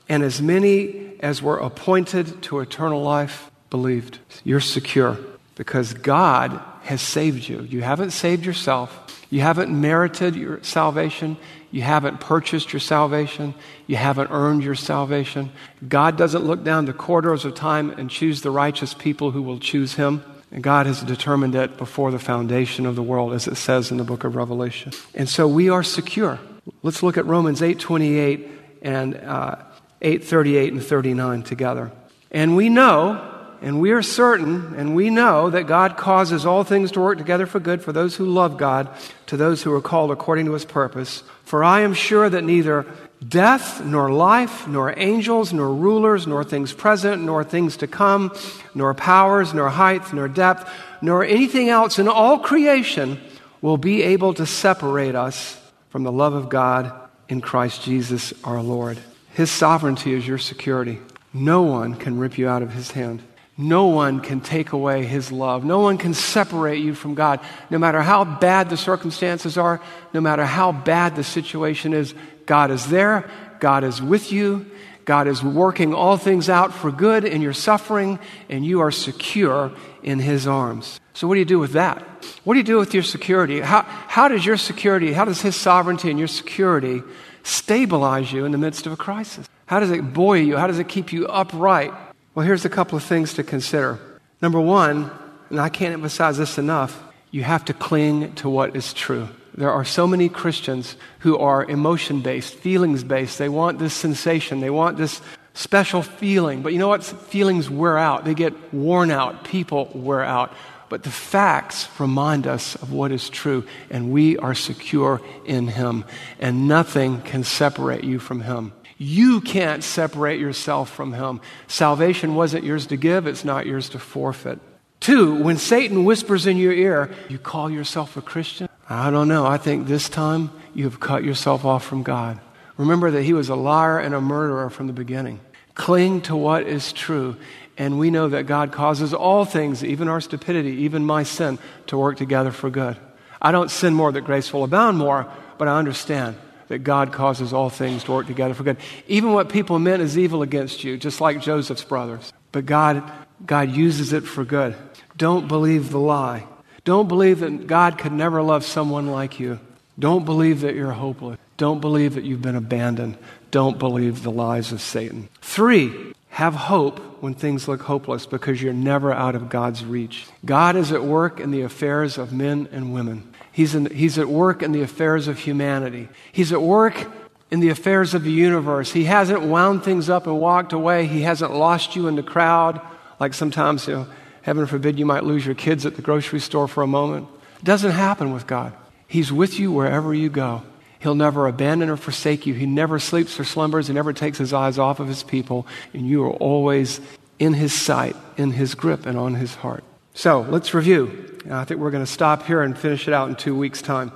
And 0.10 0.24
as 0.24 0.42
many 0.42 1.14
as 1.20 1.42
were 1.42 1.58
appointed 1.58 2.42
to 2.44 2.60
eternal 2.60 3.02
life 3.02 3.52
believed. 3.70 4.20
You're 4.44 4.60
secure 4.60 5.18
because 5.56 5.94
God 5.94 6.60
has 6.84 7.02
saved 7.02 7.48
you. 7.48 7.62
You 7.62 7.82
haven't 7.82 8.12
saved 8.12 8.46
yourself. 8.46 9.26
You 9.30 9.42
haven't 9.42 9.70
merited 9.70 10.36
your 10.36 10.64
salvation. 10.64 11.38
You 11.72 11.84
haven't 11.84 12.20
purchased 12.20 12.74
your 12.74 12.80
salvation. 12.80 13.54
You 13.86 13.96
haven't 13.98 14.32
earned 14.32 14.64
your 14.64 14.76
salvation. 14.76 15.52
God 15.88 16.18
doesn't 16.18 16.46
look 16.46 16.64
down 16.64 16.86
the 16.86 16.94
corridors 16.94 17.46
of 17.46 17.54
time 17.54 17.92
and 17.92 18.10
choose 18.10 18.42
the 18.42 18.50
righteous 18.50 18.94
people 18.94 19.32
who 19.32 19.42
will 19.42 19.60
choose 19.60 19.94
Him. 19.96 20.24
And 20.52 20.64
God 20.64 20.88
has 20.88 21.04
determined 21.04 21.54
it 21.54 21.78
before 21.78 22.10
the 22.10 22.18
foundation 22.18 22.88
of 22.88 22.96
the 22.96 23.04
world, 23.04 23.34
as 23.34 23.48
it 23.48 23.56
says 23.56 23.92
in 23.92 23.98
the 23.98 24.04
book 24.04 24.24
of 24.24 24.36
Revelation. 24.36 24.94
And 25.14 25.30
so 25.30 25.48
we 25.48 25.70
are 25.70 25.84
secure. 25.84 26.40
Let's 26.82 27.04
look 27.04 27.18
at 27.18 27.26
Romans 27.28 27.62
8:28 27.62 28.50
and 28.82 29.16
uh, 29.16 29.58
8:38 30.02 30.72
and 30.72 30.84
39 30.84 31.44
together. 31.44 31.92
And 32.32 32.56
we 32.56 32.70
know 32.70 33.26
and 33.62 33.82
we 33.82 33.92
are 33.92 34.02
certain 34.02 34.74
and 34.78 34.96
we 34.96 35.10
know 35.10 35.50
that 35.50 35.68
God 35.68 35.98
causes 35.98 36.46
all 36.46 36.64
things 36.64 36.92
to 36.92 37.02
work 37.02 37.18
together 37.18 37.46
for 37.46 37.60
good 37.60 37.82
for 37.82 37.92
those 37.92 38.16
who 38.16 38.26
love 38.26 38.58
God, 38.58 38.88
to 39.28 39.36
those 39.36 39.64
who 39.64 39.74
are 39.74 39.82
called 39.82 40.12
according 40.12 40.46
to 40.46 40.54
his 40.54 40.66
purpose. 40.66 41.24
For 41.44 41.64
I 41.64 41.82
am 41.82 41.94
sure 41.94 42.30
that 42.30 42.44
neither 42.44 42.86
death, 43.28 43.84
nor 43.84 44.12
life, 44.12 44.68
nor 44.68 44.98
angels, 44.98 45.52
nor 45.52 45.74
rulers, 45.74 46.26
nor 46.26 46.44
things 46.44 46.72
present, 46.72 47.22
nor 47.22 47.44
things 47.44 47.76
to 47.78 47.88
come, 47.88 48.34
nor 48.74 48.94
powers, 48.94 49.54
nor 49.54 49.70
height, 49.70 50.14
nor 50.14 50.28
depth, 50.28 50.72
nor 51.02 51.24
anything 51.24 51.70
else 51.70 52.00
in 52.00 52.08
all 52.08 52.40
creation 52.40 53.20
will 53.62 53.78
be 53.78 54.04
able 54.04 54.34
to 54.34 54.46
separate 54.46 55.16
us 55.16 55.60
from 55.90 56.04
the 56.04 56.12
love 56.12 56.34
of 56.34 56.50
God 56.50 56.94
in 57.28 57.42
Christ 57.42 57.84
Jesus 57.84 58.34
our 58.44 58.62
Lord. 58.62 58.98
His 59.34 59.52
sovereignty 59.52 60.14
is 60.14 60.28
your 60.28 60.38
security. 60.38 61.00
No 61.34 61.62
one 61.62 61.96
can 61.96 62.20
rip 62.20 62.38
you 62.38 62.48
out 62.48 62.62
of 62.62 62.74
his 62.74 62.92
hand. 62.92 63.22
No 63.58 63.88
one 63.88 64.22
can 64.22 64.40
take 64.40 64.72
away 64.72 65.04
his 65.04 65.34
love. 65.34 65.66
No 65.66 65.80
one 65.80 65.98
can 65.98 66.14
separate 66.14 66.82
you 66.82 66.96
from 66.96 67.14
God. 67.14 67.42
No 67.70 67.78
matter 67.78 68.02
how 68.02 68.24
bad 68.24 68.70
the 68.70 68.78
circumstances 68.78 69.58
are, 69.58 69.82
no 70.14 70.22
matter 70.22 70.46
how 70.46 70.72
bad 70.72 71.18
the 71.18 71.26
situation 71.26 71.94
is, 71.94 72.14
God 72.46 72.72
is 72.72 72.88
there. 72.88 73.30
God 73.60 73.84
is 73.84 74.02
with 74.02 74.32
you. 74.32 74.66
God 75.04 75.28
is 75.28 75.44
working 75.44 75.94
all 75.94 76.18
things 76.18 76.50
out 76.50 76.74
for 76.74 76.92
good 76.92 77.26
in 77.26 77.42
your 77.42 77.52
suffering, 77.52 78.20
and 78.48 78.66
you 78.66 78.80
are 78.80 78.92
secure 78.92 79.72
in 80.04 80.20
his 80.20 80.48
arms. 80.48 81.00
So, 81.14 81.28
what 81.28 81.34
do 81.34 81.40
you 81.40 81.46
do 81.46 81.60
with 81.60 81.74
that? 81.74 82.02
What 82.44 82.54
do 82.54 82.60
you 82.60 82.64
do 82.64 82.78
with 82.78 82.94
your 82.94 83.04
security? 83.04 83.60
How, 83.60 83.82
how 83.82 84.28
does 84.28 84.46
your 84.46 84.56
security, 84.56 85.12
how 85.12 85.26
does 85.26 85.42
his 85.42 85.56
sovereignty 85.56 86.10
and 86.10 86.20
your 86.20 86.28
security 86.28 87.02
stabilize 87.44 88.32
you 88.32 88.46
in 88.46 88.52
the 88.52 88.58
midst 88.58 88.86
of 88.86 88.92
a 88.92 88.98
crisis? 88.98 89.48
How 89.66 89.80
does 89.80 89.92
it 89.92 90.14
buoy 90.14 90.42
you? 90.42 90.58
How 90.58 90.68
does 90.68 90.80
it 90.80 90.88
keep 90.88 91.14
you 91.14 91.28
upright? 91.28 91.94
Well, 92.34 92.46
here's 92.46 92.66
a 92.66 92.70
couple 92.70 92.98
of 92.98 93.04
things 93.04 93.34
to 93.36 93.44
consider. 93.44 94.00
Number 94.42 94.60
one, 94.60 95.12
and 95.50 95.60
I 95.60 95.70
can't 95.70 95.94
emphasize 95.94 96.38
this 96.38 96.58
enough, 96.58 97.04
you 97.32 97.44
have 97.44 97.66
to 97.66 97.74
cling 97.74 98.34
to 98.36 98.50
what 98.50 98.76
is 98.76 98.94
true. 98.94 99.30
There 99.56 99.72
are 99.72 99.84
so 99.84 100.08
many 100.08 100.30
Christians 100.30 100.96
who 101.20 101.38
are 101.38 101.66
emotion 101.66 102.22
based, 102.22 102.56
feelings 102.56 103.04
based. 103.04 103.38
They 103.38 103.50
want 103.50 103.80
this 103.80 103.94
sensation, 103.94 104.62
they 104.62 104.70
want 104.70 104.98
this 104.98 105.22
special 105.54 106.02
feeling. 106.02 106.62
But 106.62 106.74
you 106.74 106.80
know 106.80 106.88
what? 106.88 107.04
Feelings 107.04 107.70
wear 107.70 107.98
out, 107.98 108.26
they 108.26 108.34
get 108.34 108.74
worn 108.74 109.12
out. 109.12 109.44
People 109.44 109.92
wear 109.94 110.24
out. 110.24 110.54
But 110.90 111.04
the 111.04 111.12
facts 111.12 111.88
remind 112.00 112.48
us 112.48 112.76
of 112.76 112.92
what 112.92 113.12
is 113.12 113.30
true, 113.30 113.66
and 113.90 114.12
we 114.12 114.38
are 114.38 114.56
secure 114.56 115.22
in 115.46 115.68
Him, 115.68 116.06
and 116.40 116.68
nothing 116.68 117.22
can 117.22 117.44
separate 117.44 118.04
you 118.04 118.20
from 118.20 118.42
Him. 118.42 118.74
You 118.98 119.40
can't 119.40 119.84
separate 119.84 120.40
yourself 120.40 120.90
from 120.90 121.14
Him. 121.14 121.40
Salvation 121.68 122.36
wasn't 122.36 122.66
yours 122.66 122.88
to 122.88 122.98
give, 122.98 123.28
it's 123.28 123.46
not 123.46 123.66
yours 123.66 123.90
to 123.90 124.00
forfeit. 124.00 124.60
Two, 125.00 125.36
when 125.36 125.58
Satan 125.58 126.04
whispers 126.04 126.46
in 126.46 126.58
your 126.58 126.74
ear, 126.74 127.10
you 127.30 127.38
call 127.38 127.70
yourself 127.70 128.18
a 128.18 128.22
Christian? 128.22 128.68
I 128.90 129.12
don't 129.12 129.28
know. 129.28 129.46
I 129.46 129.58
think 129.58 129.88
this 129.88 130.10
time 130.10 130.52
you've 130.74 131.00
cut 131.00 131.24
yourself 131.24 131.64
off 131.64 131.86
from 131.86 132.04
God. 132.04 132.40
Remember 132.76 133.12
that 133.12 133.24
he 133.24 133.34
was 133.34 133.50
a 133.50 133.56
liar 133.56 134.00
and 134.00 134.16
a 134.16 134.22
murderer 134.22 134.70
from 134.70 134.88
the 134.88 134.94
beginning. 134.94 135.40
Cling 135.76 136.22
to 136.22 136.36
what 136.36 136.64
is 136.64 136.92
true. 136.92 137.38
And 137.80 137.98
we 137.98 138.12
know 138.12 138.28
that 138.28 138.46
God 138.46 138.74
causes 138.74 139.14
all 139.14 139.46
things, 139.46 139.84
even 139.84 140.10
our 140.10 140.20
stupidity, 140.20 140.84
even 140.84 141.06
my 141.06 141.24
sin, 141.24 141.58
to 141.88 141.98
work 141.98 142.18
together 142.18 142.52
for 142.52 142.70
good. 142.70 142.98
I 143.42 143.54
don't 143.54 143.72
sin 143.72 143.94
more 143.94 144.12
that 144.12 144.22
grace 144.22 144.52
will 144.52 144.66
abound 144.66 144.98
more, 144.98 145.26
but 145.58 145.70
I 145.70 145.78
understand 145.80 146.36
that 146.68 146.80
God 146.80 147.14
causes 147.14 147.54
all 147.54 147.70
things 147.70 148.04
to 148.04 148.12
work 148.12 148.28
together 148.28 148.54
for 148.54 148.64
good. 148.64 148.78
Even 149.08 149.32
what 149.32 149.48
people 149.48 149.80
meant 149.80 150.02
as 150.02 150.18
evil 150.18 150.42
against 150.42 150.84
you, 150.84 150.98
just 150.98 151.22
like 151.22 151.42
Joseph's 151.42 151.86
brothers. 151.86 152.34
But 152.52 152.66
God, 152.66 153.10
God 153.46 153.72
uses 153.72 154.12
it 154.12 154.26
for 154.26 154.44
good. 154.44 154.76
Don't 155.16 155.48
believe 155.48 155.90
the 155.90 156.00
lie. 156.00 156.46
Don't 156.84 157.08
believe 157.08 157.40
that 157.40 157.66
God 157.66 157.98
could 157.98 158.12
never 158.12 158.42
love 158.42 158.66
someone 158.66 159.08
like 159.08 159.40
you. 159.40 159.60
Don't 159.98 160.26
believe 160.26 160.62
that 160.62 160.76
you're 160.76 160.92
hopeless. 160.92 161.40
Don't 161.56 161.80
believe 161.80 162.16
that 162.16 162.24
you've 162.26 162.42
been 162.42 162.56
abandoned. 162.56 163.18
Don't 163.52 163.80
believe 163.80 164.24
the 164.24 164.32
lies 164.32 164.72
of 164.72 164.82
Satan. 164.82 165.30
Three, 165.42 166.14
have 166.30 166.54
hope 166.54 167.00
when 167.22 167.34
things 167.34 167.68
look 167.68 167.82
hopeless 167.82 168.26
because 168.26 168.62
you're 168.62 168.74
never 168.74 169.12
out 169.12 169.36
of 169.36 169.50
God's 169.50 169.84
reach. 169.84 170.28
God 170.46 170.76
is 170.76 170.92
at 170.92 171.04
work 171.04 171.40
in 171.40 171.52
the 171.52 171.62
affairs 171.62 172.18
of 172.18 172.32
men 172.32 172.70
and 172.72 172.94
women. 172.94 173.34
He's, 173.52 173.76
in, 173.76 173.88
he's 173.88 174.18
at 174.18 174.30
work 174.30 174.64
in 174.64 174.72
the 174.72 174.82
affairs 174.82 175.28
of 175.28 175.40
humanity. 175.40 176.08
He's 176.32 176.54
at 176.54 176.62
work 176.62 177.08
in 177.52 177.60
the 177.60 177.70
affairs 177.70 178.14
of 178.14 178.24
the 178.24 178.32
universe. 178.32 178.92
He 178.92 179.06
hasn't 179.06 179.42
wound 179.42 179.84
things 179.84 180.10
up 180.10 180.28
and 180.28 180.40
walked 180.40 180.72
away. 180.72 181.08
He 181.08 181.24
hasn't 181.24 181.54
lost 181.54 181.96
you 181.96 182.08
in 182.08 182.16
the 182.16 182.24
crowd 182.24 182.80
like 183.20 183.34
sometimes, 183.34 183.88
you 183.88 183.96
know, 183.96 184.08
heaven 184.44 184.66
forbid, 184.66 184.98
you 184.98 185.06
might 185.06 185.24
lose 185.24 185.46
your 185.46 185.56
kids 185.56 185.86
at 185.86 185.96
the 185.96 186.02
grocery 186.02 186.40
store 186.40 186.68
for 186.68 186.84
a 186.84 186.88
moment. 186.88 187.28
It 187.58 187.66
doesn't 187.66 187.92
happen 187.92 188.32
with 188.34 188.48
God. 188.48 188.74
He's 189.08 189.32
with 189.32 189.60
you 189.60 189.72
wherever 189.72 190.14
you 190.14 190.30
go. 190.30 190.64
He'll 191.00 191.16
never 191.16 191.48
abandon 191.48 191.90
or 191.90 191.98
forsake 191.98 192.46
you. 192.46 192.54
He 192.54 192.66
never 192.66 193.00
sleeps 193.00 193.40
or 193.40 193.46
slumbers. 193.46 193.88
He 193.88 193.94
never 193.94 194.14
takes 194.14 194.38
his 194.38 194.54
eyes 194.54 194.78
off 194.78 195.00
of 195.00 195.08
his 195.08 195.24
people. 195.24 195.66
And 195.94 196.08
you 196.08 196.24
are 196.26 196.34
always 196.34 197.00
in 197.40 197.54
his 197.54 197.74
sight, 197.74 198.16
in 198.38 198.52
his 198.52 198.76
grip, 198.76 199.06
and 199.06 199.18
on 199.18 199.36
his 199.36 199.56
heart. 199.56 199.84
So 200.14 200.42
let's 200.42 200.74
review. 200.74 201.40
I 201.50 201.64
think 201.64 201.80
we're 201.80 201.92
going 201.92 202.06
to 202.06 202.12
stop 202.12 202.46
here 202.46 202.62
and 202.62 202.78
finish 202.78 203.08
it 203.08 203.14
out 203.14 203.30
in 203.30 203.36
two 203.36 203.58
weeks' 203.58 203.82
time. 203.82 204.12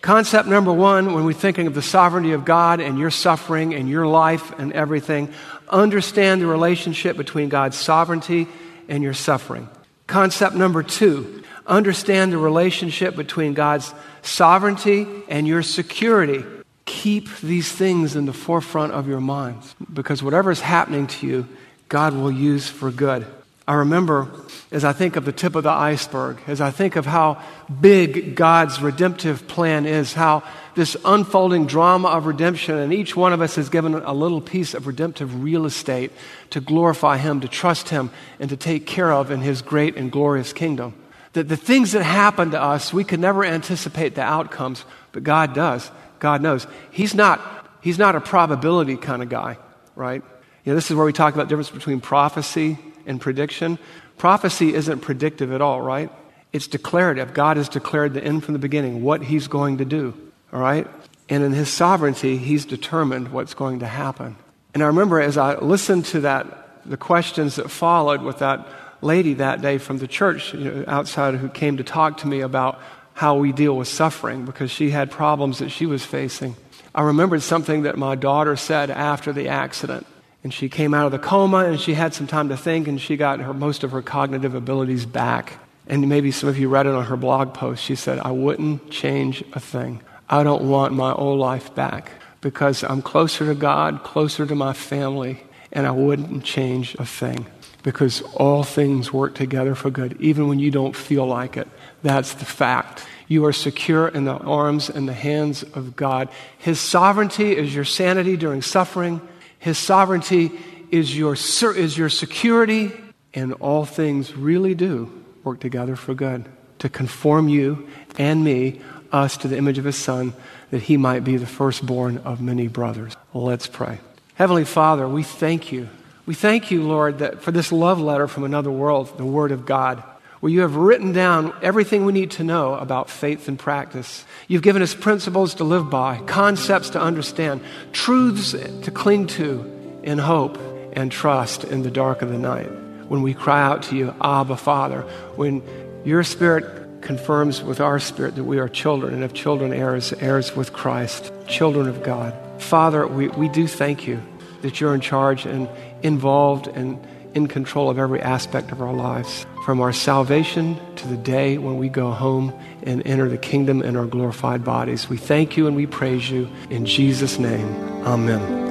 Concept 0.00 0.48
number 0.48 0.72
one, 0.72 1.12
when 1.14 1.24
we're 1.24 1.32
thinking 1.32 1.66
of 1.66 1.74
the 1.74 1.82
sovereignty 1.82 2.32
of 2.32 2.44
God 2.44 2.80
and 2.80 2.98
your 2.98 3.10
suffering 3.10 3.74
and 3.74 3.88
your 3.88 4.06
life 4.06 4.56
and 4.58 4.72
everything, 4.72 5.32
understand 5.68 6.40
the 6.40 6.46
relationship 6.46 7.16
between 7.16 7.48
God's 7.48 7.76
sovereignty 7.76 8.46
and 8.88 9.02
your 9.02 9.14
suffering. 9.14 9.68
Concept 10.06 10.54
number 10.54 10.82
two, 10.82 11.42
understand 11.66 12.32
the 12.32 12.38
relationship 12.38 13.16
between 13.16 13.54
God's 13.54 13.92
sovereignty 14.22 15.06
and 15.28 15.46
your 15.46 15.62
security. 15.62 16.44
Keep 16.84 17.38
these 17.38 17.70
things 17.70 18.16
in 18.16 18.26
the 18.26 18.32
forefront 18.32 18.92
of 18.92 19.08
your 19.08 19.20
minds 19.20 19.74
because 19.92 20.22
whatever 20.22 20.50
is 20.50 20.60
happening 20.60 21.06
to 21.08 21.26
you, 21.26 21.48
God 21.88 22.14
will 22.14 22.30
use 22.30 22.68
for 22.68 22.90
good. 22.90 23.26
I 23.68 23.74
remember 23.74 24.30
as 24.70 24.84
I 24.84 24.92
think 24.92 25.16
of 25.16 25.24
the 25.24 25.32
tip 25.32 25.56
of 25.56 25.64
the 25.64 25.70
iceberg, 25.70 26.38
as 26.46 26.60
I 26.60 26.70
think 26.70 26.94
of 26.94 27.04
how 27.04 27.42
big 27.80 28.36
God's 28.36 28.80
redemptive 28.80 29.48
plan 29.48 29.86
is, 29.86 30.12
how 30.12 30.44
this 30.76 30.96
unfolding 31.04 31.66
drama 31.66 32.08
of 32.08 32.26
redemption, 32.26 32.76
and 32.76 32.92
each 32.92 33.16
one 33.16 33.32
of 33.32 33.40
us 33.40 33.58
is 33.58 33.68
given 33.68 33.94
a 33.94 34.12
little 34.12 34.40
piece 34.40 34.74
of 34.74 34.86
redemptive 34.86 35.42
real 35.42 35.66
estate 35.66 36.12
to 36.50 36.60
glorify 36.60 37.16
Him, 37.16 37.40
to 37.40 37.48
trust 37.48 37.88
Him, 37.88 38.10
and 38.38 38.50
to 38.50 38.56
take 38.56 38.86
care 38.86 39.12
of 39.12 39.32
in 39.32 39.40
His 39.40 39.62
great 39.62 39.96
and 39.96 40.12
glorious 40.12 40.52
kingdom 40.52 40.94
that 41.36 41.48
the 41.48 41.56
things 41.56 41.92
that 41.92 42.02
happen 42.02 42.52
to 42.52 42.60
us, 42.60 42.94
we 42.94 43.04
can 43.04 43.20
never 43.20 43.44
anticipate 43.44 44.14
the 44.14 44.22
outcomes, 44.22 44.86
but 45.12 45.22
God 45.22 45.54
does. 45.54 45.90
God 46.18 46.40
knows. 46.40 46.66
He's 46.90 47.14
not, 47.14 47.68
he's 47.82 47.98
not 47.98 48.16
a 48.16 48.22
probability 48.22 48.96
kind 48.96 49.22
of 49.22 49.28
guy, 49.28 49.58
right? 49.94 50.22
You 50.64 50.72
know, 50.72 50.74
this 50.74 50.90
is 50.90 50.96
where 50.96 51.04
we 51.04 51.12
talk 51.12 51.34
about 51.34 51.44
the 51.44 51.48
difference 51.50 51.68
between 51.68 52.00
prophecy 52.00 52.78
and 53.04 53.20
prediction. 53.20 53.78
Prophecy 54.16 54.74
isn't 54.74 55.00
predictive 55.00 55.52
at 55.52 55.60
all, 55.60 55.82
right? 55.82 56.10
It's 56.54 56.68
declarative. 56.68 57.34
God 57.34 57.58
has 57.58 57.68
declared 57.68 58.14
the 58.14 58.24
end 58.24 58.42
from 58.42 58.54
the 58.54 58.58
beginning, 58.58 59.02
what 59.02 59.22
he's 59.22 59.46
going 59.46 59.76
to 59.76 59.84
do, 59.84 60.14
all 60.54 60.60
right? 60.60 60.86
And 61.28 61.44
in 61.44 61.52
his 61.52 61.68
sovereignty, 61.68 62.38
he's 62.38 62.64
determined 62.64 63.30
what's 63.30 63.52
going 63.52 63.80
to 63.80 63.86
happen. 63.86 64.36
And 64.72 64.82
I 64.82 64.86
remember 64.86 65.20
as 65.20 65.36
I 65.36 65.58
listened 65.58 66.06
to 66.06 66.20
that, 66.20 66.86
the 66.86 66.96
questions 66.96 67.56
that 67.56 67.70
followed 67.70 68.22
with 68.22 68.38
that 68.38 68.66
lady 69.00 69.34
that 69.34 69.60
day 69.60 69.78
from 69.78 69.98
the 69.98 70.06
church 70.06 70.54
you 70.54 70.70
know, 70.70 70.84
outside 70.86 71.34
who 71.34 71.48
came 71.48 71.76
to 71.76 71.84
talk 71.84 72.18
to 72.18 72.26
me 72.26 72.40
about 72.40 72.80
how 73.14 73.36
we 73.36 73.52
deal 73.52 73.76
with 73.76 73.88
suffering 73.88 74.44
because 74.44 74.70
she 74.70 74.90
had 74.90 75.10
problems 75.10 75.58
that 75.58 75.70
she 75.70 75.86
was 75.86 76.04
facing. 76.04 76.54
I 76.94 77.02
remembered 77.02 77.42
something 77.42 77.82
that 77.82 77.96
my 77.96 78.14
daughter 78.14 78.56
said 78.56 78.90
after 78.90 79.32
the 79.32 79.48
accident. 79.48 80.06
And 80.44 80.54
she 80.54 80.68
came 80.68 80.94
out 80.94 81.06
of 81.06 81.12
the 81.12 81.18
coma 81.18 81.64
and 81.64 81.80
she 81.80 81.94
had 81.94 82.14
some 82.14 82.26
time 82.26 82.50
to 82.50 82.56
think 82.56 82.86
and 82.86 83.00
she 83.00 83.16
got 83.16 83.40
her, 83.40 83.52
most 83.52 83.82
of 83.82 83.90
her 83.90 84.02
cognitive 84.02 84.54
abilities 84.54 85.04
back. 85.04 85.58
And 85.88 86.08
maybe 86.08 86.30
some 86.30 86.48
of 86.48 86.58
you 86.58 86.68
read 86.68 86.86
it 86.86 86.94
on 86.94 87.06
her 87.06 87.16
blog 87.16 87.52
post. 87.52 87.82
She 87.82 87.96
said, 87.96 88.18
I 88.20 88.30
wouldn't 88.30 88.90
change 88.90 89.42
a 89.54 89.60
thing. 89.60 90.02
I 90.28 90.42
don't 90.42 90.68
want 90.68 90.94
my 90.94 91.12
old 91.12 91.40
life 91.40 91.74
back 91.74 92.12
because 92.40 92.84
I'm 92.84 93.02
closer 93.02 93.46
to 93.46 93.54
God, 93.54 94.04
closer 94.04 94.46
to 94.46 94.54
my 94.54 94.72
family, 94.72 95.42
and 95.72 95.86
I 95.86 95.90
wouldn't 95.90 96.44
change 96.44 96.94
a 96.98 97.06
thing 97.06 97.46
because 97.86 98.20
all 98.34 98.64
things 98.64 99.12
work 99.12 99.36
together 99.36 99.76
for 99.76 99.90
good, 99.90 100.20
even 100.20 100.48
when 100.48 100.58
you 100.58 100.72
don't 100.72 100.96
feel 100.96 101.24
like 101.24 101.56
it. 101.56 101.68
That's 102.02 102.34
the 102.34 102.44
fact. 102.44 103.06
You 103.28 103.44
are 103.44 103.52
secure 103.52 104.08
in 104.08 104.24
the 104.24 104.36
arms 104.36 104.90
and 104.90 105.08
the 105.08 105.12
hands 105.12 105.62
of 105.62 105.94
God. 105.94 106.28
His 106.58 106.80
sovereignty 106.80 107.56
is 107.56 107.72
your 107.72 107.84
sanity 107.84 108.36
during 108.36 108.60
suffering. 108.60 109.20
His 109.60 109.78
sovereignty 109.78 110.50
is 110.90 111.16
your, 111.16 111.34
is 111.34 111.96
your 111.96 112.08
security, 112.08 112.90
and 113.32 113.52
all 113.52 113.84
things 113.84 114.34
really 114.34 114.74
do 114.74 115.22
work 115.44 115.60
together 115.60 115.94
for 115.94 116.12
good 116.12 116.44
to 116.80 116.88
conform 116.88 117.48
you 117.48 117.88
and 118.18 118.42
me, 118.42 118.80
us, 119.12 119.36
to 119.36 119.46
the 119.46 119.56
image 119.56 119.78
of 119.78 119.84
His 119.84 119.96
Son, 119.96 120.32
that 120.72 120.82
He 120.82 120.96
might 120.96 121.22
be 121.22 121.36
the 121.36 121.46
firstborn 121.46 122.18
of 122.18 122.40
many 122.40 122.66
brothers. 122.66 123.16
Let's 123.32 123.68
pray. 123.68 124.00
Heavenly 124.34 124.64
Father, 124.64 125.08
we 125.08 125.22
thank 125.22 125.70
you 125.70 125.88
we 126.26 126.34
thank 126.34 126.70
you, 126.70 126.82
Lord, 126.82 127.20
that 127.20 127.42
for 127.42 127.52
this 127.52 127.72
love 127.72 128.00
letter 128.00 128.26
from 128.26 128.44
another 128.44 128.70
world, 128.70 129.16
the 129.16 129.24
Word 129.24 129.52
of 129.52 129.64
God, 129.64 130.02
where 130.40 130.52
you 130.52 130.60
have 130.60 130.76
written 130.76 131.12
down 131.12 131.54
everything 131.62 132.04
we 132.04 132.12
need 132.12 132.32
to 132.32 132.44
know 132.44 132.74
about 132.74 133.08
faith 133.08 133.48
and 133.48 133.58
practice. 133.58 134.24
You've 134.48 134.62
given 134.62 134.82
us 134.82 134.94
principles 134.94 135.54
to 135.54 135.64
live 135.64 135.88
by, 135.88 136.18
concepts 136.26 136.90
to 136.90 137.00
understand, 137.00 137.62
truths 137.92 138.52
to 138.52 138.90
cling 138.90 139.28
to 139.28 140.00
in 140.02 140.18
hope 140.18 140.58
and 140.92 141.10
trust 141.10 141.64
in 141.64 141.82
the 141.82 141.90
dark 141.90 142.22
of 142.22 142.28
the 142.28 142.38
night. 142.38 142.70
When 143.08 143.22
we 143.22 143.32
cry 143.32 143.62
out 143.62 143.84
to 143.84 143.96
you, 143.96 144.14
Abba, 144.20 144.56
Father, 144.56 145.02
when 145.36 145.62
your 146.04 146.24
Spirit 146.24 147.02
confirms 147.02 147.62
with 147.62 147.80
our 147.80 148.00
spirit 148.00 148.34
that 148.34 148.44
we 148.44 148.58
are 148.58 148.68
children, 148.68 149.14
and 149.14 149.22
if 149.22 149.32
children, 149.32 149.72
heirs, 149.72 150.12
heirs 150.14 150.56
with 150.56 150.72
Christ, 150.72 151.32
children 151.46 151.88
of 151.88 152.02
God. 152.02 152.34
Father, 152.60 153.06
we, 153.06 153.28
we 153.28 153.48
do 153.48 153.68
thank 153.68 154.08
you 154.08 154.20
that 154.62 154.80
you're 154.80 154.94
in 154.94 155.00
charge 155.00 155.46
and 155.46 155.68
involved 156.02 156.66
and 156.68 156.98
in 157.36 157.46
control 157.46 157.90
of 157.90 157.98
every 157.98 158.20
aspect 158.22 158.72
of 158.72 158.80
our 158.80 158.94
lives, 158.94 159.46
from 159.66 159.78
our 159.80 159.92
salvation 159.92 160.80
to 160.96 161.06
the 161.06 161.18
day 161.18 161.58
when 161.58 161.76
we 161.76 161.88
go 161.88 162.10
home 162.10 162.52
and 162.84 163.06
enter 163.06 163.28
the 163.28 163.36
kingdom 163.36 163.82
in 163.82 163.94
our 163.94 164.06
glorified 164.06 164.64
bodies. 164.64 165.10
We 165.10 165.18
thank 165.18 165.56
you 165.56 165.66
and 165.66 165.76
we 165.76 165.86
praise 165.86 166.30
you. 166.30 166.48
In 166.70 166.86
Jesus' 166.86 167.38
name, 167.38 167.68
amen. 168.04 168.64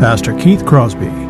Pastor 0.00 0.34
Keith 0.38 0.64
Crosby 0.64 1.29